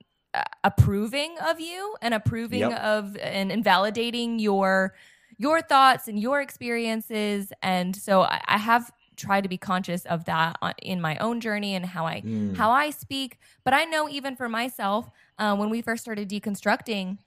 [0.64, 2.80] approving of you and approving yep.
[2.80, 4.94] of and invalidating your
[5.36, 7.52] your thoughts and your experiences.
[7.62, 11.74] And so I, I have tried to be conscious of that in my own journey
[11.74, 12.56] and how I mm.
[12.56, 13.38] how I speak.
[13.64, 15.10] But I know even for myself
[15.40, 17.18] uh, when we first started deconstructing,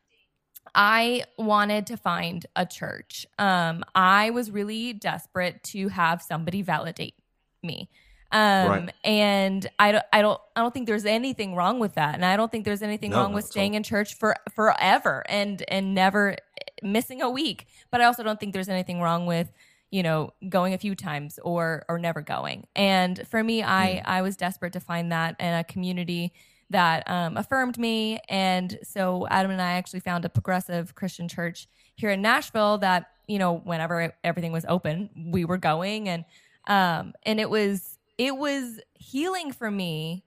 [0.74, 3.26] I wanted to find a church.
[3.38, 7.16] Um, I was really desperate to have somebody validate
[7.62, 7.90] me.
[8.32, 8.94] Um, right.
[9.04, 12.16] and I don't, I don't, I don't think there's anything wrong with that.
[12.16, 13.78] And I don't think there's anything no, wrong with staying all.
[13.78, 16.38] in church for forever and, and never
[16.82, 17.68] missing a week.
[17.92, 19.52] But I also don't think there's anything wrong with,
[19.92, 22.66] you know, going a few times or, or never going.
[22.76, 24.10] And for me, I, mm.
[24.10, 26.34] I was desperate to find that in a community
[26.74, 28.20] that um, affirmed me.
[28.30, 33.08] And so Adam and I actually found a progressive Christian church here in Nashville that,
[33.28, 36.26] you know, whenever everything was open, we were going and
[36.66, 40.24] um and it was it was healing for me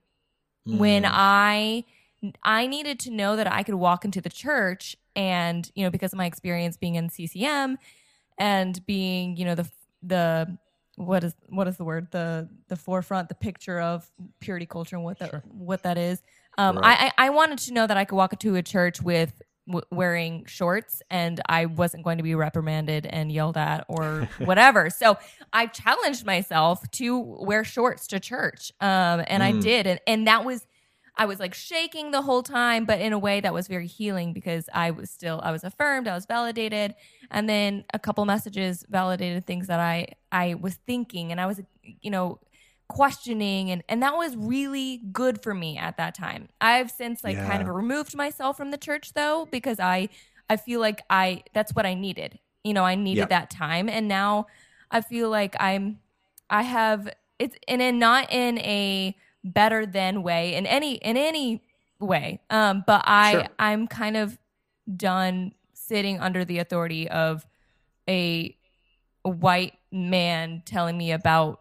[0.67, 0.77] mm.
[0.77, 1.83] when I
[2.43, 6.13] I needed to know that I could walk into the church and, you know, because
[6.13, 7.77] of my experience being in CCM
[8.37, 9.69] and being, you know, the
[10.03, 10.57] the
[10.97, 15.05] what is what is the word the the forefront the picture of purity culture and
[15.05, 15.43] what that sure.
[15.47, 16.21] what that is
[16.59, 17.13] um, right.
[17.17, 20.45] I, I wanted to know that I could walk into a church with w- wearing
[20.47, 24.89] shorts and I wasn't going to be reprimanded and yelled at or whatever.
[24.89, 25.17] so
[25.53, 29.45] I challenged myself to wear shorts to church, um, and mm.
[29.45, 30.65] I did, and and that was.
[31.17, 34.33] I was like shaking the whole time, but in a way that was very healing
[34.33, 36.95] because I was still I was affirmed, I was validated,
[37.31, 41.61] and then a couple messages validated things that I I was thinking and I was
[41.83, 42.39] you know
[42.87, 46.49] questioning and and that was really good for me at that time.
[46.61, 47.47] I've since like yeah.
[47.47, 50.09] kind of removed myself from the church though because I
[50.49, 52.39] I feel like I that's what I needed.
[52.63, 53.29] You know, I needed yep.
[53.29, 54.47] that time and now
[54.91, 55.99] I feel like I'm
[56.49, 59.15] I have it's and in not in a
[59.53, 61.63] better than way in any in any
[61.99, 62.39] way.
[62.49, 63.45] Um but I sure.
[63.59, 64.37] I'm kind of
[64.95, 67.45] done sitting under the authority of
[68.07, 68.55] a,
[69.23, 71.59] white man telling me about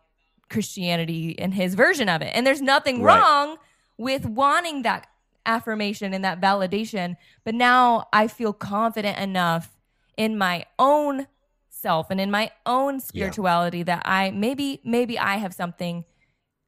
[0.49, 2.31] Christianity and his version of it.
[2.33, 3.19] And there's nothing right.
[3.19, 3.57] wrong
[3.99, 5.09] with wanting that
[5.45, 7.17] affirmation and that validation.
[7.45, 9.77] But now I feel confident enough
[10.17, 11.27] in my own
[11.69, 13.85] self and in my own spirituality yeah.
[13.85, 16.05] that I maybe maybe I have something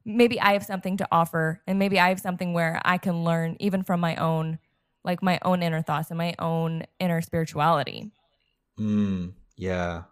[0.09, 3.57] maybe I have something to offer and maybe I have something where I can learn
[3.61, 4.59] even from my own
[5.05, 8.11] like my own inner thoughts and my own inner spirituality.
[8.79, 10.03] Mm, yeah.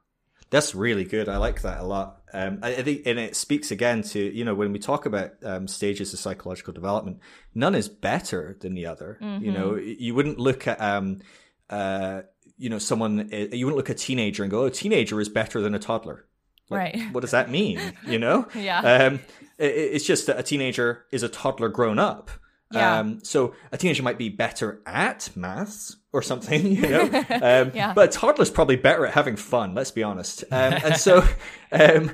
[0.48, 1.28] That's really good.
[1.28, 2.22] I like that a lot.
[2.32, 5.32] Um, I, I, think, and it speaks again to you know when we talk about
[5.42, 7.18] um, stages of psychological development,
[7.54, 9.18] none is better than the other.
[9.20, 9.44] Mm-hmm.
[9.44, 9.94] You know, mm-hmm.
[9.98, 11.18] you wouldn't look at um,
[11.68, 12.22] uh,
[12.56, 13.28] you know, someone.
[13.32, 15.74] Uh, you wouldn't look at a teenager and go, "Oh, a teenager is better than
[15.74, 16.26] a toddler."
[16.68, 17.12] Like, right.
[17.12, 17.80] What does that mean?
[18.06, 18.48] You know?
[18.54, 18.80] yeah.
[18.80, 19.20] Um,
[19.58, 22.30] it, it's just that a teenager is a toddler grown up.
[22.72, 22.98] Yeah.
[22.98, 27.04] Um, so a teenager might be better at maths or something, you know.
[27.30, 27.92] Um, yeah.
[27.94, 29.74] But a toddler's probably better at having fun.
[29.74, 30.44] Let's be honest.
[30.50, 31.24] Um, and so,
[31.72, 32.12] um,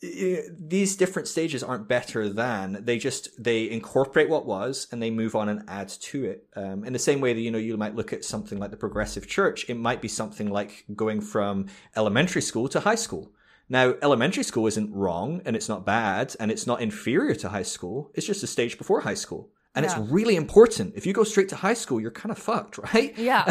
[0.00, 5.34] these different stages aren't better than they just they incorporate what was and they move
[5.34, 7.94] on and add to it um, in the same way that you know you might
[7.94, 12.42] look at something like the progressive church it might be something like going from elementary
[12.42, 13.32] school to high school
[13.68, 17.62] now elementary school isn't wrong and it's not bad and it's not inferior to high
[17.62, 19.98] school it's just a stage before high school and yeah.
[19.98, 20.94] it's really important.
[20.94, 23.16] If you go straight to high school, you're kind of fucked, right?
[23.18, 23.44] Yeah.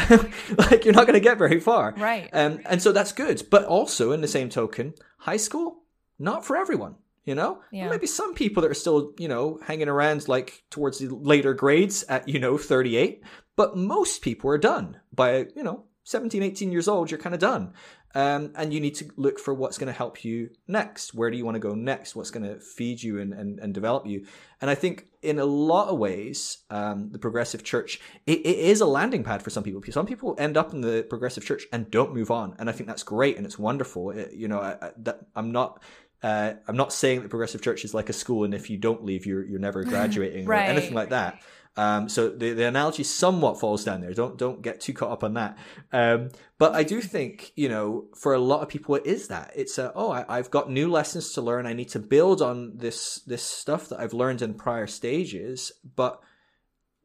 [0.58, 1.93] like you're not going to get very far.
[1.97, 2.30] Right.
[2.32, 3.43] Um, and so that's good.
[3.52, 5.84] But also, in the same token, high school,
[6.19, 6.95] not for everyone.
[7.26, 7.84] You know, yeah.
[7.84, 11.08] there might be some people that are still, you know, hanging around like towards the
[11.08, 13.23] later grades at, you know, 38,
[13.56, 17.39] but most people are done by, you know, 17, 18 years old, you're kind of
[17.39, 17.71] done.
[18.15, 21.13] Um, and you need to look for what's going to help you next.
[21.13, 22.15] Where do you want to go next?
[22.15, 24.26] What's going to feed you and, and, and develop you?
[24.62, 28.82] And I think in a lot of ways, um, the progressive church, it, it is
[28.82, 29.82] a landing pad for some people.
[29.89, 32.56] Some people end up in the progressive church and don't move on.
[32.60, 34.12] And I think that's great and it's wonderful.
[34.12, 35.82] It, you know, I, I, that, I'm not
[36.21, 39.04] uh, I'm not saying that progressive church is like a school, and if you don't
[39.04, 40.69] leave, you're you're never graduating right.
[40.69, 41.41] or anything like that.
[41.75, 44.13] Um, so the the analogy somewhat falls down there.
[44.13, 45.57] Don't don't get too caught up on that.
[45.91, 49.51] Um, but I do think you know for a lot of people it is that
[49.55, 51.65] it's a oh I, have got new lessons to learn.
[51.65, 56.21] I need to build on this this stuff that I've learned in prior stages, but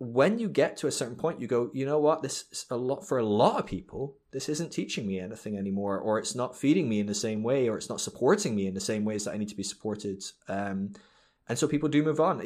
[0.00, 2.22] when you get to a certain point, you go, you know what?
[2.22, 4.16] This is a lot for a lot of people.
[4.31, 7.68] This isn't teaching me anything anymore, or it's not feeding me in the same way,
[7.68, 10.22] or it's not supporting me in the same ways that I need to be supported.
[10.46, 10.92] Um,
[11.48, 12.42] and so people do move on.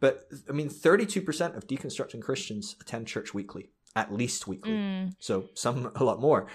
[0.00, 4.72] But I mean, thirty-two percent of deconstructing Christians attend church weekly, at least weekly.
[4.72, 5.14] Mm.
[5.18, 6.48] So some a lot more.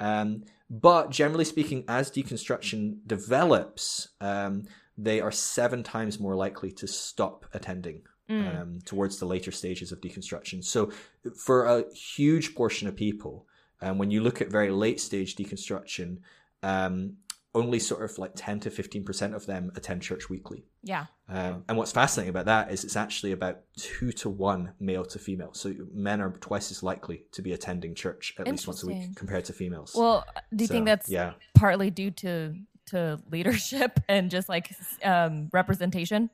[0.00, 4.64] Um, but generally speaking, as deconstruction develops, um,
[4.96, 8.60] they are seven times more likely to stop attending mm.
[8.60, 10.64] um, towards the later stages of deconstruction.
[10.64, 10.90] So,
[11.36, 13.46] for a huge portion of people,
[13.80, 16.18] um, when you look at very late stage deconstruction,
[16.62, 17.16] um,
[17.54, 20.64] only sort of like 10 to 15% of them attend church weekly.
[20.82, 21.06] Yeah.
[21.28, 25.18] Um, and what's fascinating about that is it's actually about two to one male to
[25.18, 25.52] female.
[25.52, 29.16] So men are twice as likely to be attending church at least once a week
[29.16, 29.92] compared to females.
[29.94, 31.32] Well, do you so, think that's yeah.
[31.54, 32.54] partly due to
[32.86, 36.30] to leadership and just like um, representation?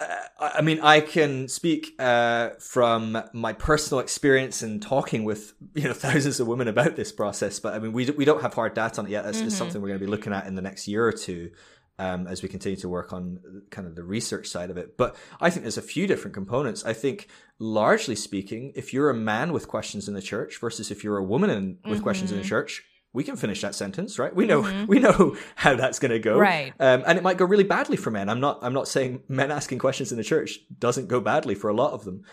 [0.00, 5.92] I mean, I can speak uh, from my personal experience in talking with you know
[5.94, 9.00] thousands of women about this process, but I mean, we we don't have hard data
[9.00, 9.24] on it yet.
[9.24, 9.48] That's mm-hmm.
[9.48, 11.50] something we're going to be looking at in the next year or two.
[11.98, 14.96] Um, as we continue to work on kind of the research side of it.
[14.96, 16.84] But I think there's a few different components.
[16.84, 17.28] I think,
[17.58, 21.22] largely speaking, if you're a man with questions in the church versus if you're a
[21.22, 22.02] woman in, with mm-hmm.
[22.02, 22.48] questions in the mm-hmm.
[22.48, 22.82] church,
[23.14, 24.34] we can finish that sentence, right?
[24.34, 24.86] We know mm-hmm.
[24.86, 26.72] we know how that's going to go, right?
[26.80, 28.28] Um, and it might go really badly for men.
[28.28, 31.68] I'm not I'm not saying men asking questions in the church doesn't go badly for
[31.68, 32.24] a lot of them,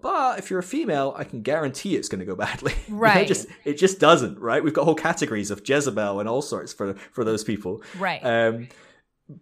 [0.00, 2.74] but if you're a female, I can guarantee it's going to go badly.
[2.88, 3.22] Right?
[3.22, 4.62] it just it just doesn't, right?
[4.62, 8.20] We've got whole categories of Jezebel and all sorts for for those people, right?
[8.24, 8.68] Um,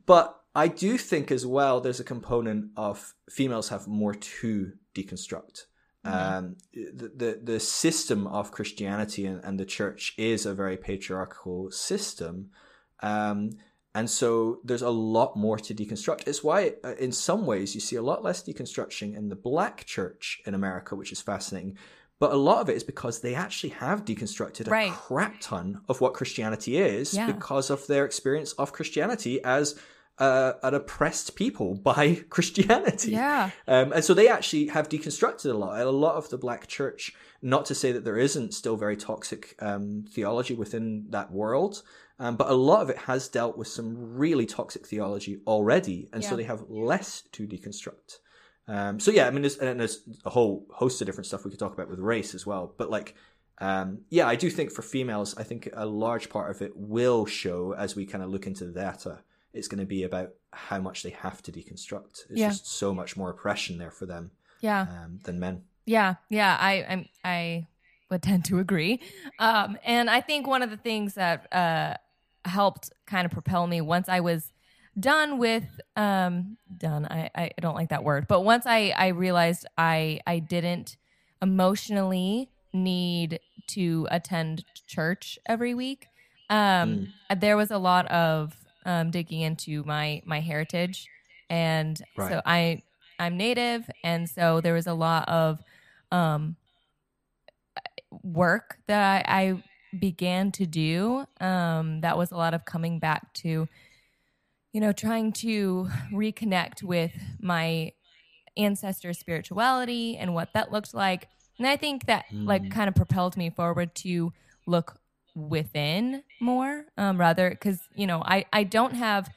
[0.07, 5.67] but I do think as well, there's a component of females have more to deconstruct.
[6.07, 6.37] Mm-hmm.
[6.37, 11.71] Um, the, the, the system of Christianity and, and, the church is a very patriarchal
[11.71, 12.51] system.
[13.03, 13.59] Um,
[13.95, 16.29] and so there's a lot more to deconstruct.
[16.29, 19.87] It's why, uh, in some ways, you see a lot less deconstruction in the black
[19.87, 21.79] church in America, which is fascinating.
[22.19, 24.93] But a lot of it is because they actually have deconstructed a right.
[24.93, 27.27] crap ton of what Christianity is yeah.
[27.27, 29.79] because of their experience of Christianity as
[30.19, 33.13] uh, an oppressed people by Christianity.
[33.13, 33.51] Yeah.
[33.67, 35.81] Um, and so they actually have deconstructed a lot.
[35.81, 39.55] A lot of the black church, not to say that there isn't still very toxic
[39.61, 41.83] um, theology within that world,
[42.19, 46.09] um, but a lot of it has dealt with some really toxic theology already.
[46.13, 46.31] And yeah.
[46.31, 48.19] so they have less to deconstruct.
[48.69, 51.51] Um, so yeah, I mean, there's, and there's a whole host of different stuff we
[51.51, 52.75] could talk about with race as well.
[52.77, 53.15] But like,
[53.59, 57.27] um, yeah, I do think for females, I think a large part of it will
[57.27, 59.21] show as we kind of look into the data
[59.57, 62.25] it's going to be about how much they have to deconstruct.
[62.31, 62.49] It's yeah.
[62.49, 64.31] just so much more oppression there for them.
[64.61, 64.83] Yeah.
[64.83, 65.63] Um, than men.
[65.85, 66.15] Yeah.
[66.29, 66.57] Yeah.
[66.59, 67.67] I I'm, I
[68.11, 69.01] would tend to agree.
[69.39, 71.95] Um, and I think one of the things that uh,
[72.49, 74.53] helped kind of propel me once I was
[74.99, 77.07] done with um, done.
[77.07, 80.97] I, I don't like that word, but once I I realized I I didn't
[81.43, 86.07] emotionally need to attend church every week.
[86.49, 87.41] Um, mm.
[87.41, 88.55] There was a lot of
[88.87, 91.07] um, digging into my my heritage,
[91.51, 92.31] and right.
[92.31, 92.83] so I
[93.19, 95.63] I'm native, and so there was a lot of
[96.11, 96.57] um,
[98.23, 99.63] work that I, I
[99.99, 101.27] began to do.
[101.41, 103.69] Um, that was a lot of coming back to,
[104.73, 107.93] you know, trying to reconnect with my
[108.57, 111.29] ancestor spirituality and what that looked like.
[111.59, 112.47] And I think that mm.
[112.47, 114.33] like kind of propelled me forward to
[114.67, 114.99] look
[115.37, 119.29] within more um, rather because you know I, I don't have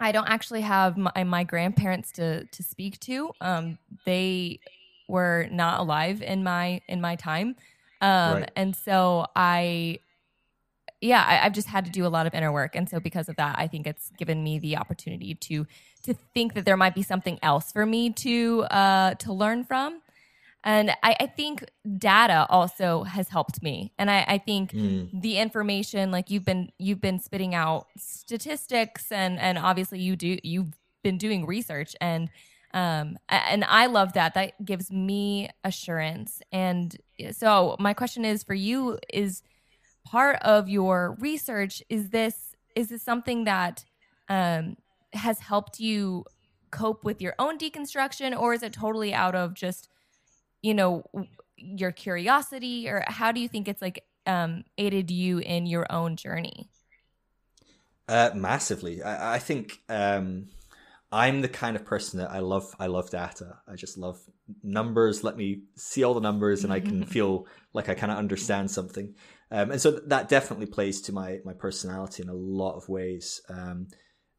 [0.00, 3.30] I don't actually have my, my grandparents to to speak to.
[3.40, 4.60] Um, they
[5.08, 7.56] were not alive in my in my time,
[8.00, 8.50] um, right.
[8.54, 9.98] and so I,
[11.00, 13.28] yeah, I, I've just had to do a lot of inner work, and so because
[13.28, 15.66] of that, I think it's given me the opportunity to
[16.04, 20.00] to think that there might be something else for me to uh, to learn from.
[20.64, 21.64] And I, I, think
[21.98, 23.92] data also has helped me.
[23.96, 25.08] And I, I think mm.
[25.20, 30.36] the information, like you've been you've been spitting out statistics and and obviously you do
[30.42, 32.28] you've been doing research and
[32.74, 34.34] um and I love that.
[34.34, 36.42] That gives me assurance.
[36.50, 36.96] And
[37.32, 39.42] so my question is for you is
[40.04, 43.84] part of your research, is this is this something that
[44.28, 44.76] um
[45.12, 46.24] has helped you
[46.70, 49.88] cope with your own deconstruction or is it totally out of just
[50.62, 51.04] you know
[51.56, 56.16] your curiosity or how do you think it's like um, aided you in your own
[56.16, 56.68] journey?
[58.08, 59.02] Uh, massively.
[59.02, 60.48] I, I think um,
[61.10, 63.58] i'm the kind of person that i love i love data.
[63.66, 64.18] I just love
[64.62, 65.24] numbers.
[65.24, 68.70] Let me see all the numbers and i can feel like i kind of understand
[68.70, 69.14] something.
[69.50, 73.40] Um, and so that definitely plays to my my personality in a lot of ways.
[73.48, 73.88] Um,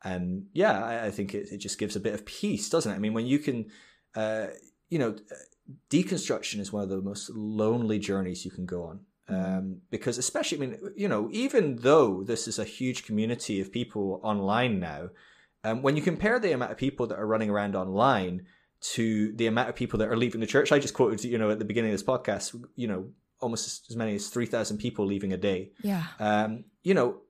[0.03, 2.95] and yeah I, I think it, it, just gives a bit of peace doesn't it?
[2.95, 3.65] I mean when you can
[4.15, 4.47] uh,
[4.89, 5.15] you know
[5.89, 8.99] deconstruction is one of the most lonely journeys you can go on.
[9.29, 9.57] Mm-hmm.
[9.57, 13.71] Um, because especially, I mean, you know, even though this is a huge community of
[13.71, 15.09] people online now,
[15.63, 18.45] um, when you compare the amount of people that are running around online
[18.81, 21.51] to the amount of people that are leaving the church, I just quoted, you know,
[21.51, 23.09] at the beginning of this podcast, you know,
[23.41, 25.71] almost as many as 3,000 people leaving a day.
[25.83, 26.05] Yeah.
[26.19, 27.21] Um, you know,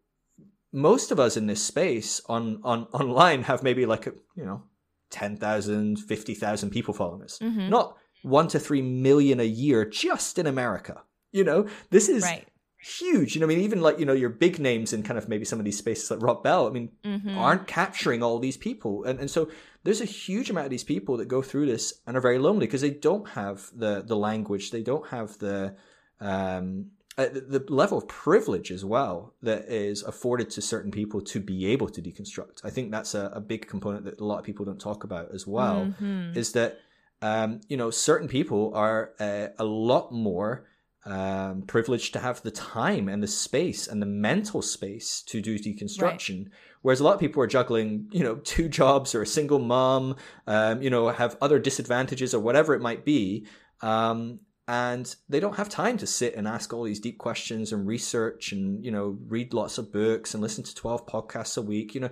[0.71, 4.63] most of us in this space on, on online have maybe like, a, you know,
[5.09, 7.39] 10,000, 50,000 people following us.
[7.39, 7.69] Mm-hmm.
[7.69, 11.03] Not one to three million a year just in America.
[11.31, 12.47] You know, this is right.
[12.79, 13.35] huge.
[13.35, 15.45] You know, I mean, even like, you know, your big names in kind of maybe
[15.45, 17.37] some of these spaces like Rob Bell, I mean, mm-hmm.
[17.37, 19.03] aren't capturing all these people.
[19.03, 19.49] And, and so
[19.83, 22.65] there's a huge amount of these people that go through this and are very lonely
[22.65, 25.75] because they don't have the, the language, they don't have the,
[26.19, 31.39] um, uh, the level of privilege as well that is afforded to certain people to
[31.41, 32.61] be able to deconstruct.
[32.63, 35.33] I think that's a, a big component that a lot of people don't talk about
[35.33, 35.85] as well.
[35.85, 36.37] Mm-hmm.
[36.37, 36.79] Is that
[37.21, 40.65] um, you know, certain people are uh, a lot more
[41.05, 45.57] um, privileged to have the time and the space and the mental space to do
[45.57, 46.43] deconstruction.
[46.45, 46.53] Right.
[46.81, 50.15] Whereas a lot of people are juggling, you know, two jobs or a single mom,
[50.47, 53.45] um, you know, have other disadvantages or whatever it might be.
[53.81, 57.87] Um, and they don't have time to sit and ask all these deep questions and
[57.87, 61.95] research and, you know, read lots of books and listen to 12 podcasts a week.
[61.95, 62.09] You know,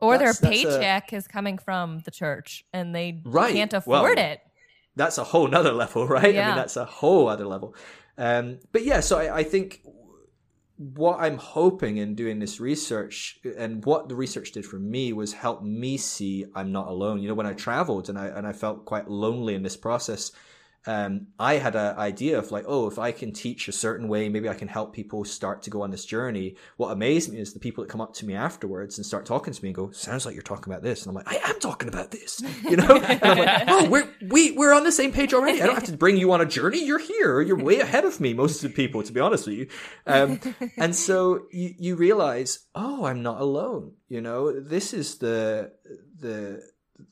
[0.00, 3.52] or their paycheck a, is coming from the church and they right.
[3.52, 4.40] can't afford well, it.
[4.96, 6.34] That's a whole nother level, right?
[6.34, 6.44] Yeah.
[6.44, 7.74] I mean, that's a whole other level.
[8.16, 9.82] Um, but yeah, so I, I think
[10.78, 15.32] what I'm hoping in doing this research and what the research did for me was
[15.32, 17.20] help me see I'm not alone.
[17.20, 20.30] You know, when I traveled and I and I felt quite lonely in this process,
[20.86, 24.28] um, I had an idea of like, oh, if I can teach a certain way,
[24.28, 26.56] maybe I can help people start to go on this journey.
[26.76, 29.52] What amazed me is the people that come up to me afterwards and start talking
[29.52, 31.02] to me and go, sounds like you're talking about this.
[31.02, 32.96] And I'm like, I am talking about this, you know?
[33.02, 35.60] and I'm like, oh, we're, we, we're on the same page already.
[35.60, 36.84] I don't have to bring you on a journey.
[36.84, 37.40] You're here.
[37.40, 39.68] You're way ahead of me, most of the people, to be honest with you.
[40.06, 40.40] Um,
[40.78, 43.92] and so you, you realize, oh, I'm not alone.
[44.08, 45.72] You know, this is the,
[46.18, 46.62] the,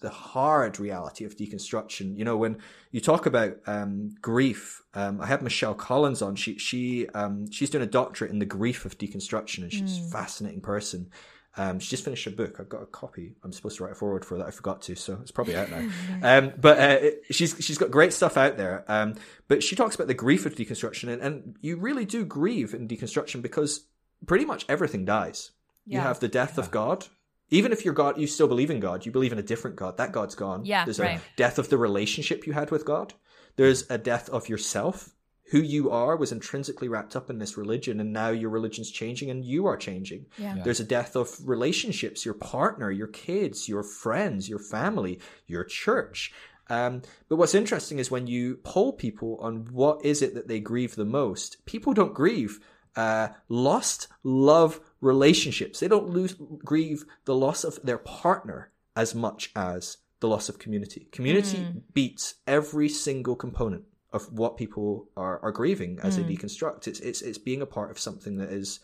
[0.00, 2.16] the hard reality of deconstruction.
[2.16, 2.58] You know, when
[2.90, 6.36] you talk about um, grief, um, I had Michelle Collins on.
[6.36, 10.08] She she um, she's doing a doctorate in the grief of deconstruction, and she's mm.
[10.08, 11.10] a fascinating person.
[11.58, 12.60] Um, she just finished her book.
[12.60, 13.34] I've got a copy.
[13.42, 14.46] I'm supposed to write a forward for that.
[14.46, 15.88] I forgot to, so it's probably out now.
[16.22, 18.84] um, but uh, it, she's she's got great stuff out there.
[18.88, 19.14] Um,
[19.48, 22.88] but she talks about the grief of deconstruction, and, and you really do grieve in
[22.88, 23.86] deconstruction because
[24.26, 25.52] pretty much everything dies.
[25.86, 25.98] Yeah.
[25.98, 26.64] You have the death yeah.
[26.64, 27.06] of God,
[27.50, 29.06] even if you're God, you still believe in God.
[29.06, 29.96] You believe in a different God.
[29.96, 30.64] That God's gone.
[30.64, 31.18] Yeah, There's right.
[31.18, 33.14] a death of the relationship you had with God.
[33.56, 35.10] There's a death of yourself.
[35.50, 39.30] Who you are was intrinsically wrapped up in this religion, and now your religion's changing,
[39.30, 40.26] and you are changing.
[40.38, 40.56] Yeah.
[40.56, 40.62] Yeah.
[40.64, 46.32] There's a death of relationships, your partner, your kids, your friends, your family, your church.
[46.68, 50.58] Um, but what's interesting is when you poll people on what is it that they
[50.58, 52.58] grieve the most, people don't grieve
[52.96, 55.80] uh, lost love relationships.
[55.80, 56.34] They don't lose,
[56.64, 61.08] grieve the loss of their partner as much as the loss of community.
[61.12, 61.82] Community mm.
[61.92, 66.26] beats every single component of what people are, are grieving as mm.
[66.26, 66.86] they deconstruct.
[66.88, 68.80] It's, it's, it's being a part of something that is,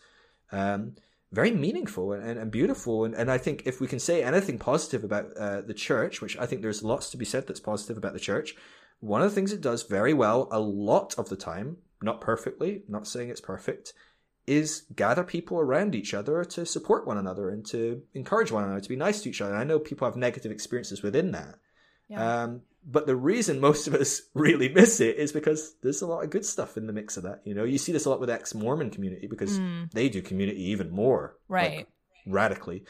[0.51, 0.95] um,
[1.31, 3.05] very meaningful and, and beautiful.
[3.05, 6.37] And, and I think if we can say anything positive about uh, the church, which
[6.37, 8.55] I think there's lots to be said that's positive about the church,
[8.99, 12.83] one of the things it does very well a lot of the time not perfectly,
[12.87, 13.93] not saying it's perfect,
[14.45, 18.81] is gather people around each other to support one another and to encourage one another
[18.81, 19.51] to be nice to each other.
[19.53, 21.55] And I know people have negative experiences within that.
[22.09, 22.43] Yeah.
[22.43, 26.23] Um, but the reason most of us really miss it is because there's a lot
[26.25, 27.41] of good stuff in the mix of that.
[27.45, 29.57] You know, you see this a lot with ex-Mormon community because
[29.93, 31.87] they do community even more, like, Right.
[32.27, 32.83] radically.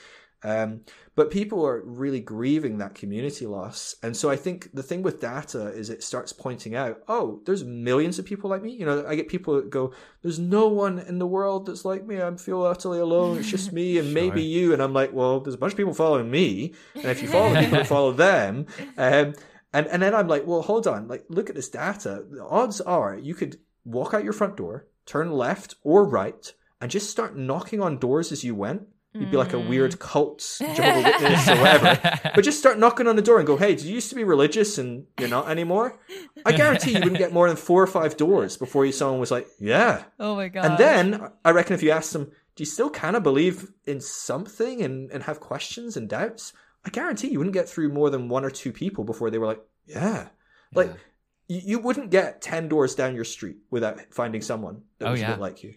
[0.44, 0.82] Um,
[1.16, 5.22] but people are really grieving that community loss, and so I think the thing with
[5.22, 8.72] data is it starts pointing out, oh, there's millions of people like me.
[8.72, 12.06] You know, I get people that go, "There's no one in the world that's like
[12.06, 12.22] me.
[12.22, 13.38] I feel utterly alone.
[13.38, 15.94] It's just me and maybe you." And I'm like, well, there's a bunch of people
[15.94, 18.66] following me, and if you follow people, follow them.
[18.98, 19.36] Um,
[19.74, 22.24] and and then I'm like, well, hold on, like look at this data.
[22.30, 26.91] The odds are you could walk out your front door, turn left or right, and
[26.91, 28.84] just start knocking on doors as you went.
[29.14, 29.99] You'd be like a weird mm.
[29.99, 32.20] cult Jehovah Witness or whatever.
[32.34, 34.24] But just start knocking on the door and go, hey, did you used to be
[34.24, 35.99] religious and you're not anymore?
[36.45, 39.32] I guarantee you wouldn't get more than four or five doors before you someone was
[39.32, 40.03] like, yeah.
[40.20, 40.66] Oh my god.
[40.66, 44.01] And then I reckon if you ask them, do you still kind of believe in
[44.01, 46.53] something and, and have questions and doubts?
[46.86, 49.47] I guarantee you wouldn't get through more than one or two people before they were
[49.47, 50.30] like, yeah.
[50.76, 50.91] Like,
[51.47, 55.22] you, you wouldn't get 10 doors down your street without finding someone that Oh, was
[55.22, 55.74] a bit like you.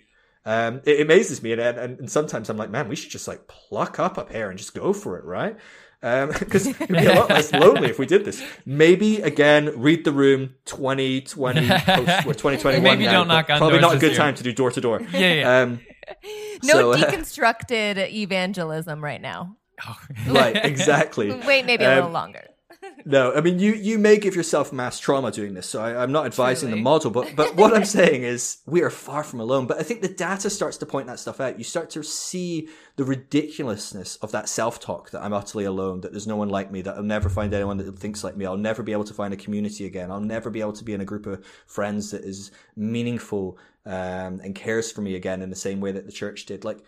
[0.47, 3.47] Um, it amazes me, and, and and sometimes I'm like, man, we should just like
[3.49, 5.57] pluck up up here and just go for it, right?
[6.03, 8.41] Because it'd be a lot less lonely if we did this.
[8.65, 12.83] Maybe again, read the room 2020 post, or 2021.
[12.83, 14.17] Maybe now, don't knock on Probably not a good year.
[14.17, 15.01] time to do door to door.
[15.13, 15.61] Yeah, yeah.
[15.63, 15.81] Um,
[16.63, 19.57] no so, uh, deconstructed evangelism right now.
[20.29, 21.33] right, exactly.
[21.47, 22.45] Wait, maybe a Um, little longer.
[23.09, 26.11] No, I mean you you may give yourself mass trauma doing this, so I, I'm
[26.11, 26.81] not advising Truly.
[26.81, 29.68] the model, but but what I'm saying is we are far from alone.
[29.68, 31.57] But I think the data starts to point that stuff out.
[31.57, 36.12] You start to see the ridiculousness of that self talk that I'm utterly alone, that
[36.12, 38.57] there's no one like me, that I'll never find anyone that thinks like me, I'll
[38.57, 41.01] never be able to find a community again, I'll never be able to be in
[41.01, 45.57] a group of friends that is meaningful um, and cares for me again in the
[45.57, 46.64] same way that the church did.
[46.64, 46.79] Like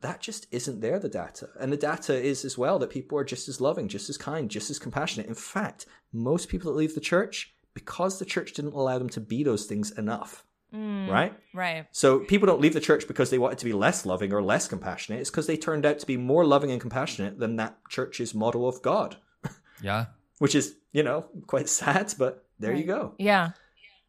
[0.00, 1.50] that just isn't there, the data.
[1.58, 4.50] And the data is as well that people are just as loving, just as kind,
[4.50, 5.26] just as compassionate.
[5.26, 9.20] In fact, most people that leave the church, because the church didn't allow them to
[9.20, 11.34] be those things enough, right?
[11.52, 11.86] Right.
[11.92, 14.68] So people don't leave the church because they wanted to be less loving or less
[14.68, 15.20] compassionate.
[15.20, 18.68] It's because they turned out to be more loving and compassionate than that church's model
[18.68, 19.16] of God,
[19.82, 20.06] yeah.
[20.38, 23.14] which is, you know, quite sad, but there you go.
[23.18, 23.50] Yeah.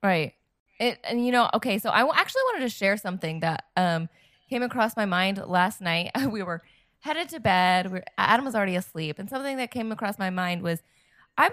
[0.01, 0.33] Right.
[0.79, 4.09] It and you know, okay, so I actually wanted to share something that um
[4.51, 6.11] came across my mind last night.
[6.29, 6.61] we were
[6.99, 7.91] headed to bed.
[7.91, 10.83] We're, Adam was already asleep, and something that came across my mind was,
[11.37, 11.51] I'm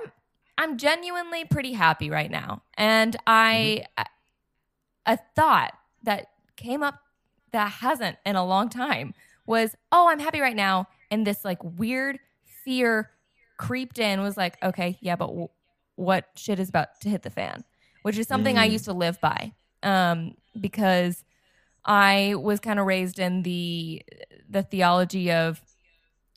[0.59, 4.05] I'm genuinely pretty happy right now, and I a,
[5.07, 5.73] a thought
[6.03, 6.27] that
[6.57, 7.01] came up
[7.53, 9.15] that hasn't in a long time
[9.47, 12.19] was, oh, I'm happy right now, and this like weird
[12.65, 13.11] fear
[13.57, 14.21] creeped in.
[14.21, 15.49] Was like, okay, yeah, but w-
[15.95, 17.65] what shit is about to hit the fan?
[18.03, 21.25] Which is something I used to live by, um, because
[21.85, 24.03] I was kind of raised in the
[24.49, 25.63] the theology of,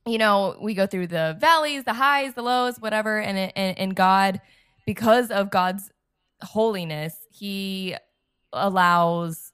[0.05, 3.95] you know, we go through the valleys, the highs, the lows, whatever, and and, and
[3.95, 4.41] God,
[4.85, 5.91] because of God's
[6.41, 7.95] holiness, He
[8.53, 9.51] allows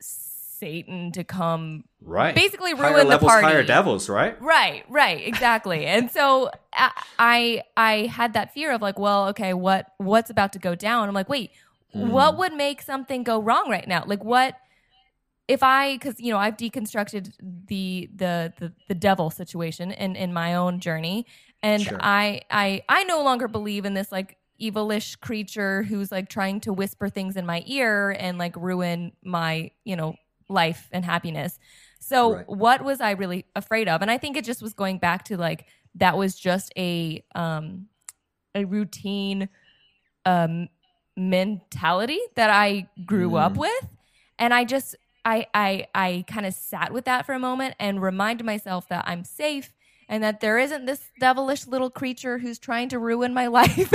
[0.00, 2.34] Satan to come Right.
[2.34, 3.46] Basically higher ruin the levels, party.
[3.46, 4.40] higher devils, right?
[4.40, 5.86] Right, right, exactly.
[5.86, 10.52] and so I, I I had that fear of like, well, okay, what what's about
[10.52, 11.08] to go down?
[11.08, 11.50] I'm like, wait,
[11.92, 12.38] what hmm.
[12.40, 14.04] would make something go wrong right now?
[14.06, 14.56] Like what
[15.48, 17.32] if I cuz you know, I've deconstructed
[17.66, 21.26] the the the, the devil situation in in my own journey
[21.62, 21.98] and Sure.
[22.00, 26.72] I I I no longer believe in this like evilish creature who's like trying to
[26.72, 30.14] whisper things in my ear and like ruin my, you know,
[30.48, 31.58] life and happiness.
[31.98, 32.44] So Right.
[32.46, 34.00] what was I really afraid of?
[34.02, 35.66] And I think it just was going back to like
[35.96, 37.86] that was just a um
[38.54, 39.48] a routine
[40.26, 40.68] um
[41.16, 43.88] mentality that I grew up with.
[44.38, 48.02] And I just I I I kind of sat with that for a moment and
[48.02, 49.72] reminded myself that I'm safe
[50.08, 53.92] and that there isn't this devilish little creature who's trying to ruin my life.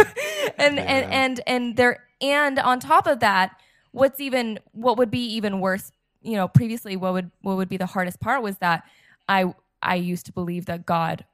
[0.58, 1.10] and and Yeah.
[1.12, 3.60] and and there and on top of that,
[3.92, 7.78] what's even what would be even worse, you know, previously what would what would be
[7.78, 8.84] the hardest part was that
[9.28, 11.26] I I used to believe that God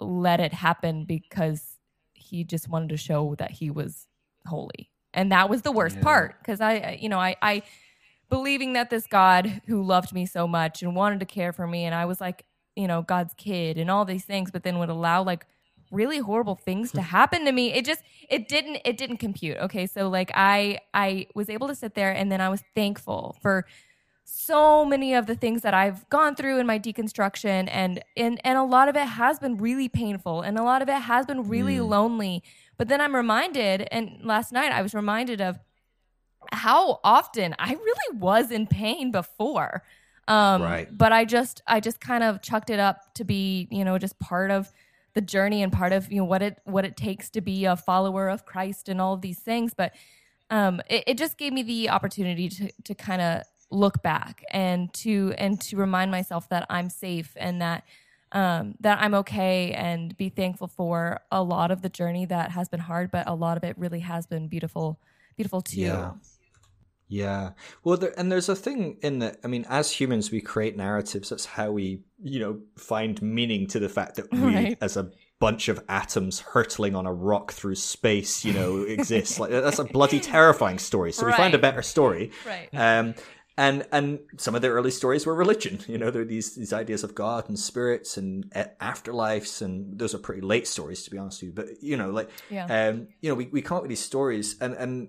[0.00, 1.76] let it happen because
[2.12, 4.06] he just wanted to show that he was
[4.46, 4.90] holy.
[5.14, 6.02] And that was the worst Yeah.
[6.02, 7.62] part because I- you know, I, I
[8.28, 11.84] believing that this God who loved me so much and wanted to care for me,
[11.84, 12.44] and I was like,
[12.76, 15.46] you know, God's kid and all these things, but then would allow like
[15.90, 17.72] really horrible things to happen to me.
[17.72, 19.56] It just, it didn't, it didn't compute.
[19.58, 23.36] Okay, so like I, I was able to sit there, and then I was thankful
[23.40, 23.66] for
[24.30, 28.58] so many of the things that I've gone through in my deconstruction and and and
[28.58, 31.48] a lot of it has been really painful and a lot of it has been
[31.48, 31.88] really mm.
[31.88, 32.42] lonely
[32.76, 35.58] but then I'm reminded and last night I was reminded of
[36.52, 39.82] how often I really was in pain before
[40.28, 40.88] Um, Right.
[40.90, 44.18] But I just I just kind of chucked it up to be you know just
[44.18, 44.70] part of
[45.14, 47.76] the journey and part of you know what it what it takes to be a
[47.76, 49.72] follower of Christ and all of these things.
[49.74, 49.94] But
[50.50, 54.92] um, it, it just gave me the opportunity to to kind of look back and
[54.94, 57.84] to and to remind myself that I'm safe and that
[58.32, 62.68] um, that I'm okay and be thankful for a lot of the journey that has
[62.68, 64.98] been hard, but a lot of it really has been beautiful,
[65.36, 65.80] beautiful too.
[65.80, 66.12] Yeah.
[67.08, 67.50] Yeah.
[67.84, 71.30] Well, there, and there's a thing in that, I mean, as humans, we create narratives.
[71.30, 74.78] That's how we, you know, find meaning to the fact that we, Right.
[74.80, 79.40] as a bunch of atoms hurtling on a rock through space, you know, exist.
[79.40, 81.12] Like, that's a bloody terrifying story.
[81.12, 82.30] So we find a better story.
[82.46, 82.68] Right.
[82.74, 83.14] Um,
[83.56, 85.80] and and some of the early stories were religion.
[85.88, 88.48] You know, there are these these ideas of God and spirits and
[88.80, 91.52] afterlives, and those are pretty late stories, to be honest with you.
[91.54, 92.66] But you know, like, Yeah.
[92.90, 95.08] um, you know, we, we come up with these stories, and and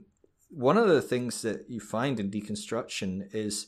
[0.49, 3.67] one of the things that you find in deconstruction is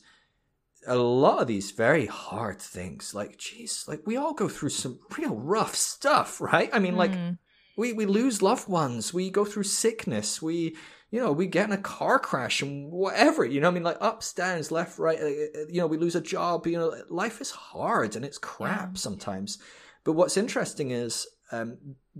[0.86, 3.14] a lot of these very hard things.
[3.14, 6.70] Like, geez, like we all go through some real rough stuff, right?
[6.72, 7.38] I mean, like Mm.
[7.76, 10.76] we we lose loved ones we go through sickness we
[11.10, 13.96] you know we get in a car crash and whatever you know i mean like
[14.02, 17.40] ups downs left right uh, uh, you know we lose a job you know life
[17.40, 18.98] is hard and it's crap Yeah.
[19.06, 19.58] sometimes
[20.04, 21.76] but what's interesting is um,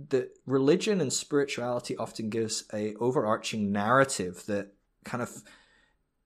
[0.09, 4.73] that religion and spirituality often gives a overarching narrative that
[5.03, 5.43] kind of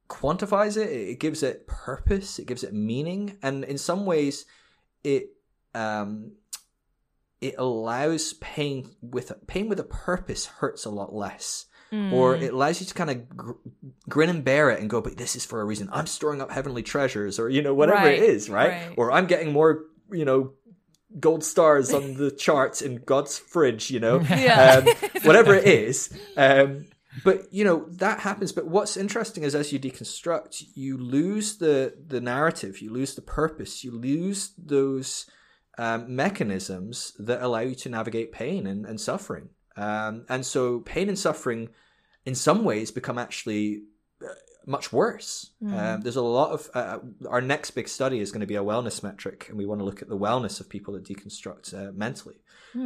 [0.10, 4.45] quantifies it it gives it purpose it gives it meaning and in some ways
[5.03, 5.32] it
[5.76, 6.32] um
[7.41, 11.66] it allows pain with pain with a purpose hurts a lot less
[12.12, 12.41] or Mm.
[12.41, 13.51] it allows you to kind of gr-
[14.10, 16.51] grin and bear it and go but this is for a reason i'm storing up
[16.51, 18.88] heavenly treasures or you know whatever Right, it is right?
[18.88, 18.93] right.
[18.97, 20.51] or i'm getting more you know
[21.20, 24.20] gold stars on the charts in god's fridge you know?
[24.30, 24.84] Yeah.
[24.86, 26.10] um, whatever it is.
[26.36, 26.86] Um,
[27.24, 28.51] but you know that happens.
[28.51, 33.22] But what's interesting is as you deconstruct you lose the the narrative you lose the
[33.24, 35.26] purpose you lose those
[35.78, 39.49] um, mechanisms that allow you to navigate pain and, and suffering.
[39.76, 41.70] Um, and so pain and suffering
[42.26, 43.84] in some ways become actually
[44.24, 44.34] uh,
[44.68, 45.51] much worse.
[45.95, 48.63] Um, there's a lot of uh, our next big study is going to be a
[48.63, 51.91] wellness metric and we want to look at the wellness of people that deconstruct uh,
[51.93, 52.36] mentally.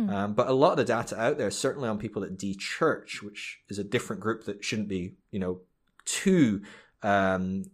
[0.09, 3.59] Um, but a lot of the data out there, certainly on people that de-church, which
[3.67, 5.61] is a different group that shouldn't be, you know,
[6.05, 6.61] too
[7.03, 7.65] um,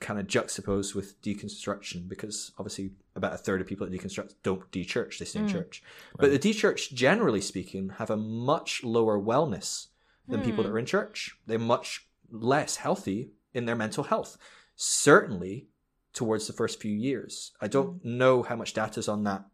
[0.00, 4.68] kind of juxtaposed with deconstruction, because obviously about a third of people that deconstruct don't
[4.72, 5.82] de-church; they stay in church.
[6.18, 9.88] But the de-church, generally speaking, have a much lower wellness
[10.26, 11.36] than people that are in church.
[11.46, 14.36] They're much less healthy in their mental health.
[14.76, 15.68] Certainly
[16.12, 17.52] towards the first few years.
[17.60, 19.44] I don't know how much data is on that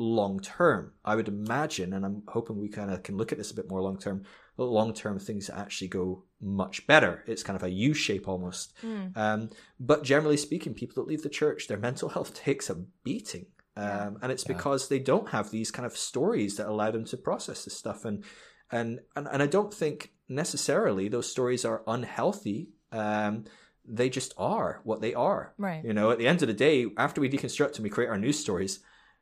[0.00, 0.92] long term.
[1.04, 3.68] I would imagine, and I'm hoping we kind of can look at this a bit
[3.70, 4.24] more long term.
[4.56, 7.24] Long term things actually go much better.
[7.26, 8.74] It's kind of a U shape almost.
[9.14, 13.46] Um, but generally speaking, people that leave the church, their mental health takes a beating.
[13.76, 17.16] Um, and it's because they don't have these kind of stories that allow them to
[17.16, 18.04] process this stuff.
[18.04, 18.24] And,
[18.70, 22.70] and, and, and I don't think necessarily those stories are unhealthy.
[22.92, 23.44] Um,
[23.86, 25.52] they just are what they are.
[25.58, 25.84] Right.
[25.84, 28.18] You know, at the end of the day, after we deconstruct and we create our
[28.18, 28.80] news stories,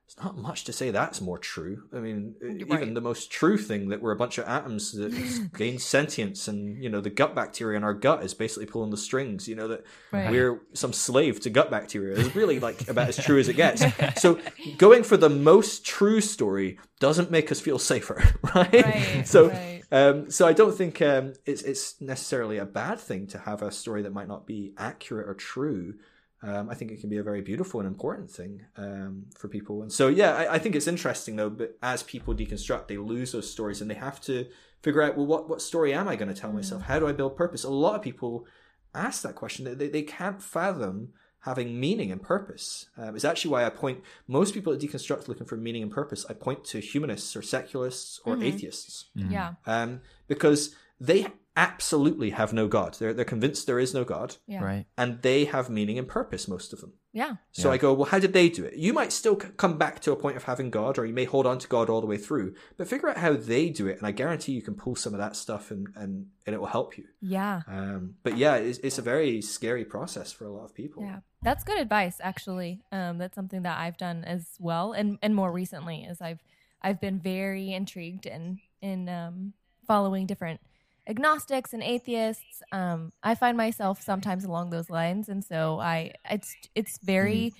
[0.08, 1.82] it's not much to say that's more true.
[1.94, 5.12] I mean, even the most true thing that we're a bunch of atoms that
[5.56, 8.96] gain sentience, and you know, the gut bacteria in our gut is basically pulling the
[8.96, 9.46] strings.
[9.46, 10.30] You know that Right.
[10.30, 13.84] we're some slave to gut bacteria is really like about as true as it gets.
[14.16, 14.40] So
[14.78, 18.22] going for the most true story doesn't make us feel safer,
[18.54, 18.72] right?
[18.72, 19.77] Right, so right.
[19.90, 23.70] Um, so I don't think um, it's it's necessarily a bad thing to have a
[23.70, 25.94] story that might not be accurate or true.
[26.40, 29.82] Um, I think it can be a very beautiful and important thing um, for people.
[29.82, 31.50] And so, yeah, I, I think it's interesting though.
[31.50, 34.46] But as people deconstruct, they lose those stories, and they have to
[34.82, 36.82] figure out, well, what what story am I going to tell myself?
[36.82, 37.64] How do I build purpose?
[37.64, 38.46] A lot of people
[38.94, 39.64] ask that question.
[39.64, 42.86] They they, they can't fathom having meaning and purpose.
[42.96, 46.26] Um, it's actually why I point most people that deconstruct looking for meaning and purpose.
[46.28, 49.54] I point to humanists or secularists or atheists Yeah.
[49.66, 52.94] um, because they absolutely have no God.
[52.94, 54.62] They're they're convinced there is no God, Yeah.
[54.62, 54.86] Right.
[54.96, 56.46] and they have meaning and purpose.
[56.46, 56.92] Most of them.
[57.12, 57.36] Yeah.
[57.52, 57.74] So Yeah.
[57.74, 58.74] I go, well, how did they do it?
[58.76, 61.24] You might still c- come back to a point of having God, or you may
[61.24, 63.98] hold on to God all the way through, but figure out how they do it,
[63.98, 66.68] and I guarantee you can pull some of that stuff, and and, and it will
[66.68, 67.04] help you.
[67.20, 67.62] Yeah.
[67.66, 71.02] Um, but yeah, it's, it's a very scary process for a lot of people.
[71.02, 71.20] Yeah.
[71.42, 72.82] That's good advice actually.
[72.92, 76.42] Um that's something that I've done as well and and more recently is I've
[76.82, 79.52] I've been very intrigued in in um
[79.86, 80.60] following different
[81.06, 82.62] agnostics and atheists.
[82.72, 87.52] Um I find myself sometimes along those lines and so I it's it's very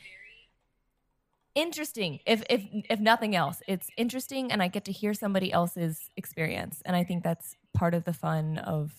[1.54, 6.08] interesting if if if nothing else it's interesting and i get to hear somebody else's
[6.16, 8.92] experience and i think that's part of the fun of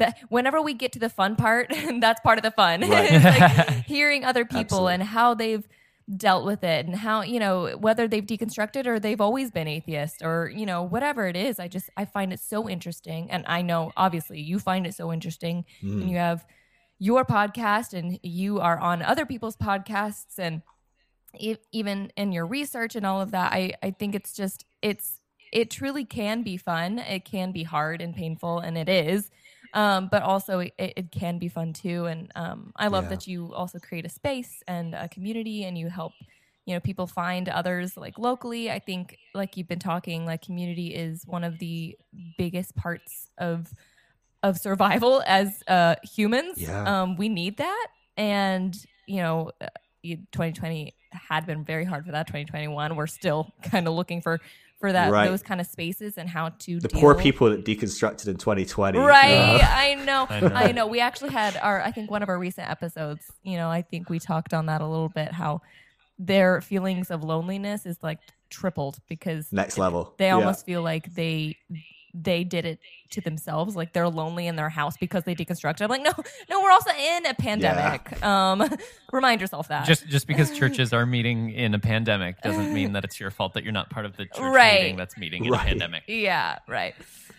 [0.00, 2.80] that whenever we get to the fun part, that's part of the fun.
[2.90, 3.22] Right.
[3.22, 4.94] Like hearing other people Absolutely.
[4.94, 5.66] and how they've
[6.16, 10.22] dealt with it and how you know whether they've deconstructed or they've always been atheist
[10.24, 13.62] or you know whatever it is i just i find it so interesting and i
[13.62, 16.00] know obviously you find it so interesting Mm.
[16.02, 16.44] and you have
[16.98, 20.62] your podcast and you are on other people's podcasts and
[21.38, 25.20] e- even in your research and all of that i i think it's just it's
[25.52, 29.30] it truly can be fun it can be hard and painful and it is
[29.72, 32.06] um, but also it, it can be fun too.
[32.06, 33.08] And um, i love Yeah.
[33.08, 36.14] that you also create a space and a community and you help
[36.66, 38.70] you know people find others like locally.
[38.70, 41.96] I think like you've been talking like community is one of the
[42.38, 43.72] biggest parts of
[44.42, 46.56] of survival as uh humans.
[46.58, 46.82] Yeah.
[47.02, 47.86] um we need that.
[48.16, 49.66] And you know uh,
[50.32, 52.26] 2020 had been very hard for that.
[52.26, 54.40] 2021 we're still kind of looking for
[54.80, 55.28] for that Right.
[55.28, 57.00] those kind of spaces and how to The deal.
[57.00, 58.98] poor people that deconstructed in 2020.
[58.98, 60.72] Right, Uh, I know, I I know.
[60.72, 60.86] know.
[60.86, 63.30] We actually had our, I think one of our recent episodes.
[63.42, 65.32] You know, I think we talked on that a little bit.
[65.32, 65.60] How
[66.18, 68.18] their feelings of loneliness is like
[68.50, 70.14] tripled because next level.
[70.18, 70.34] they Yeah.
[70.34, 71.56] almost feel like they
[72.14, 72.78] they did it
[73.10, 76.12] to themselves like they're lonely in their house because they deconstructed i'm like no
[76.48, 78.62] no we're also in a pandemic um
[79.12, 83.04] remind yourself that Just just because churches are meeting in a pandemic doesn't mean that
[83.04, 84.80] it's your fault that you're not part of the church Right.
[84.82, 85.62] meeting that's meeting in Right.
[85.62, 86.02] a pandemic.
[86.06, 86.94] yeah right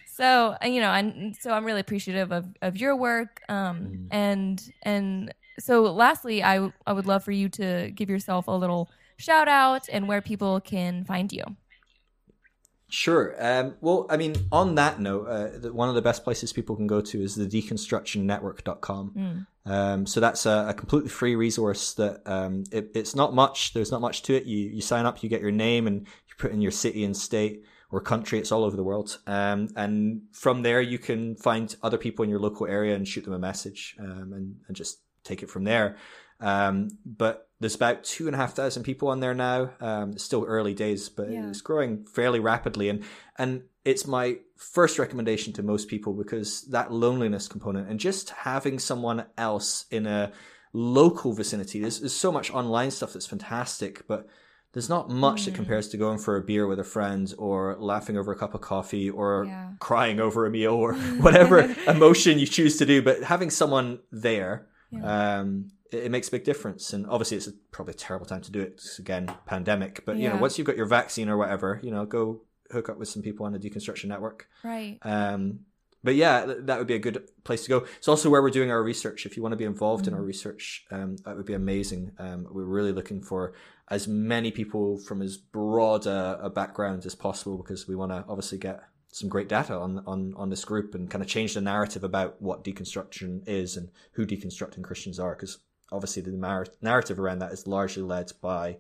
[0.06, 4.08] so uh, you know and so i'm really appreciative of, of your work um Mm.
[4.12, 8.90] and and so lastly I I would love for you to give yourself a little
[9.18, 11.44] shout out and where people can find you
[12.92, 13.34] Sure.
[13.40, 16.88] Um, well, I mean, on that note, uh, one of the best places people can
[16.88, 19.14] go to is the deconstructionnetwork.com.
[19.18, 19.72] Mm.
[19.72, 23.74] Um, so that's a, a completely free resource that um, it, it's not much.
[23.74, 24.44] There's not much to it.
[24.44, 27.16] You you sign up, you get your name, and you put in your city and
[27.16, 28.40] state or country.
[28.40, 29.20] It's all over the world.
[29.26, 33.24] Um, and from there, you can find other people in your local area and shoot
[33.24, 35.96] them a message um, and, and just take it from there.
[36.42, 39.70] Um, but there's about two and a half thousand people on there now.
[39.80, 41.48] Um, it's still early days, but Yeah.
[41.50, 42.90] it's growing fairly rapidly.
[42.90, 43.04] And,
[43.38, 48.80] and it's my first recommendation to most people because that loneliness component and just having
[48.80, 50.32] someone else in a
[50.74, 54.28] local vicinity, there's, there's so much online stuff that's fantastic, but
[54.74, 58.18] there's not much that compares to going for a beer with a friend or laughing
[58.18, 59.72] over a cup of coffee or Yeah.
[59.80, 60.94] crying over a meal or
[61.26, 63.02] whatever emotion you choose to do.
[63.04, 64.68] But having someone there,
[65.04, 66.94] um, it, it makes a big difference.
[66.94, 68.74] And obviously, it's a, probably a terrible time to do it.
[68.76, 70.04] It's, again, pandemic.
[70.06, 72.98] But you know, once you've got your vaccine or whatever, you know, go hook up
[72.98, 74.48] with some people on the deconstruction network.
[74.64, 75.62] right Um,
[76.04, 77.86] but yeah, that would be a good place to go.
[77.98, 79.26] It's also where we're doing our research.
[79.26, 82.14] If you want to be involved in our research, um, that would be amazing.
[82.18, 83.54] Um, we're really looking for
[83.90, 88.26] as many people from as broad a, a background as possible because we want to
[88.28, 91.62] obviously get some great data on, on, on this group and kind of change the
[91.62, 95.36] narrative about what deconstruction is and who deconstructing Christians are.
[95.36, 95.60] Because
[95.92, 98.78] obviously the mar- narrative around that is largely led by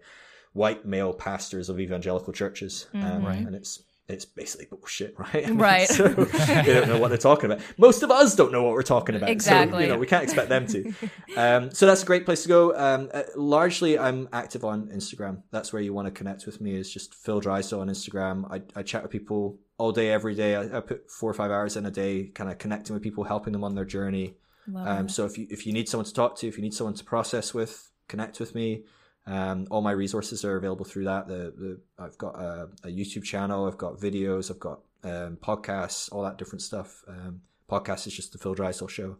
[0.53, 2.87] white male pastors of evangelical churches.
[2.93, 3.37] Um, Right.
[3.39, 5.45] And it's, it's basically bullshit, right?
[5.45, 5.87] I mean, Right.
[5.87, 7.63] So they don't know what they're talking about.
[7.77, 9.27] Most of us don't know what we're talking about.
[9.27, 9.83] So, Exactly.
[9.83, 10.93] you know, we can't expect them to.
[11.37, 12.75] Um, so that's a great place to go.
[12.75, 15.43] Um, uh, largely, I'm active on Instagram.
[15.51, 16.75] That's where you want to connect with me.
[16.75, 18.51] Is just Phil Drysdale on Instagram.
[18.51, 20.55] I, I chat with people all day, every day.
[20.57, 23.23] I, I put four or five hours in a day, kind of connecting with people,
[23.23, 24.35] helping them on their journey.
[24.75, 26.93] Um, so if you if you need someone to talk to, if you need someone
[26.95, 28.83] to process with, connect with me.
[29.27, 31.27] Um, all my resources are available through that.
[31.27, 36.11] The, the I've got a, a YouTube channel, I've got videos, I've got um, podcasts,
[36.11, 37.03] all that different stuff.
[37.07, 39.17] Um, podcast is just the Phil Drysdale show,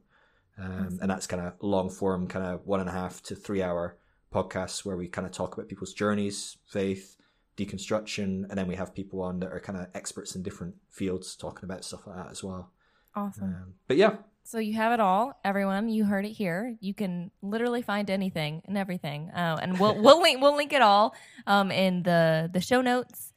[0.58, 3.62] um, and that's kind of long form, kind of one and a half to three
[3.62, 3.98] hour
[4.34, 7.18] podcasts where we kind of talk about people's journeys, faith,
[7.58, 11.36] deconstruction, and then we have people on that are kind of experts in different fields
[11.36, 12.72] talking about stuff like that as well.
[13.16, 15.88] awesome Um, but yeah, So you have it all, everyone.
[15.90, 16.76] You heard it here.
[16.80, 20.82] You can literally find anything and everything, uh, and we'll we'll link we'll link it
[20.82, 21.16] all
[21.48, 23.34] um, in the the show notes.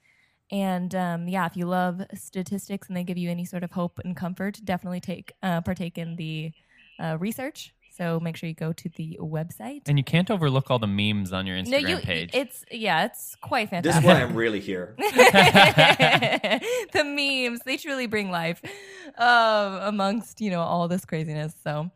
[0.50, 4.00] And um, yeah, if you love statistics and they give you any sort of hope
[4.04, 6.52] and comfort, definitely take uh, partake in the
[6.98, 7.73] uh, research.
[7.96, 9.82] So make sure you go to the website.
[9.86, 11.96] And you can't overlook all the memes on your Instagram no, you.
[11.98, 12.30] page.
[12.32, 14.02] It's yeah, it's quite fantastic.
[14.02, 14.94] this is why I'm really here.
[16.92, 18.60] the memes they truly bring life
[19.18, 21.90] um, amongst you know all this craziness so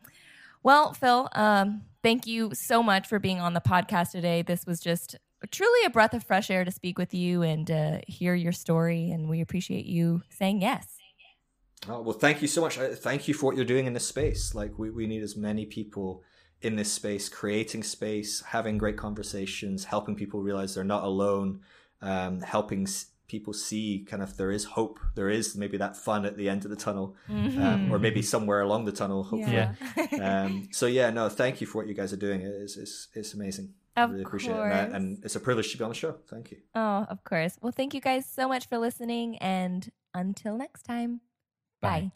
[0.62, 4.80] well phil um, thank you so much for being on the podcast today this was
[4.80, 5.16] just
[5.50, 9.10] truly a breath of fresh air to speak with you and uh, hear your story
[9.10, 10.97] and we appreciate you saying yes
[11.88, 12.76] Oh, well, thank you so much.
[12.76, 14.54] Thank you for what you're doing in this space.
[14.54, 16.22] Like, we, we need as many people
[16.60, 21.60] in this space, creating space, having great conversations, helping people realize they're not alone,
[22.02, 24.98] um, helping s- people see kind of there is hope.
[25.14, 27.90] There is maybe that fun at the end of the tunnel, um, Mhm.
[27.92, 29.22] or maybe somewhere along the tunnel.
[29.22, 29.52] Hopefully.
[29.54, 29.74] Yeah.
[30.46, 32.40] um, so yeah, no, thank you for what you guys are doing.
[32.40, 33.74] It is it's, it's amazing.
[33.96, 35.94] I Of really appreciate it, and, I- and it's a privilege to be on the
[35.96, 36.16] show.
[36.28, 36.58] Thank you.
[36.74, 37.56] oh, of course.
[37.60, 39.36] Well, thank you guys so much for listening.
[39.38, 41.20] And until next time,
[41.82, 42.10] bye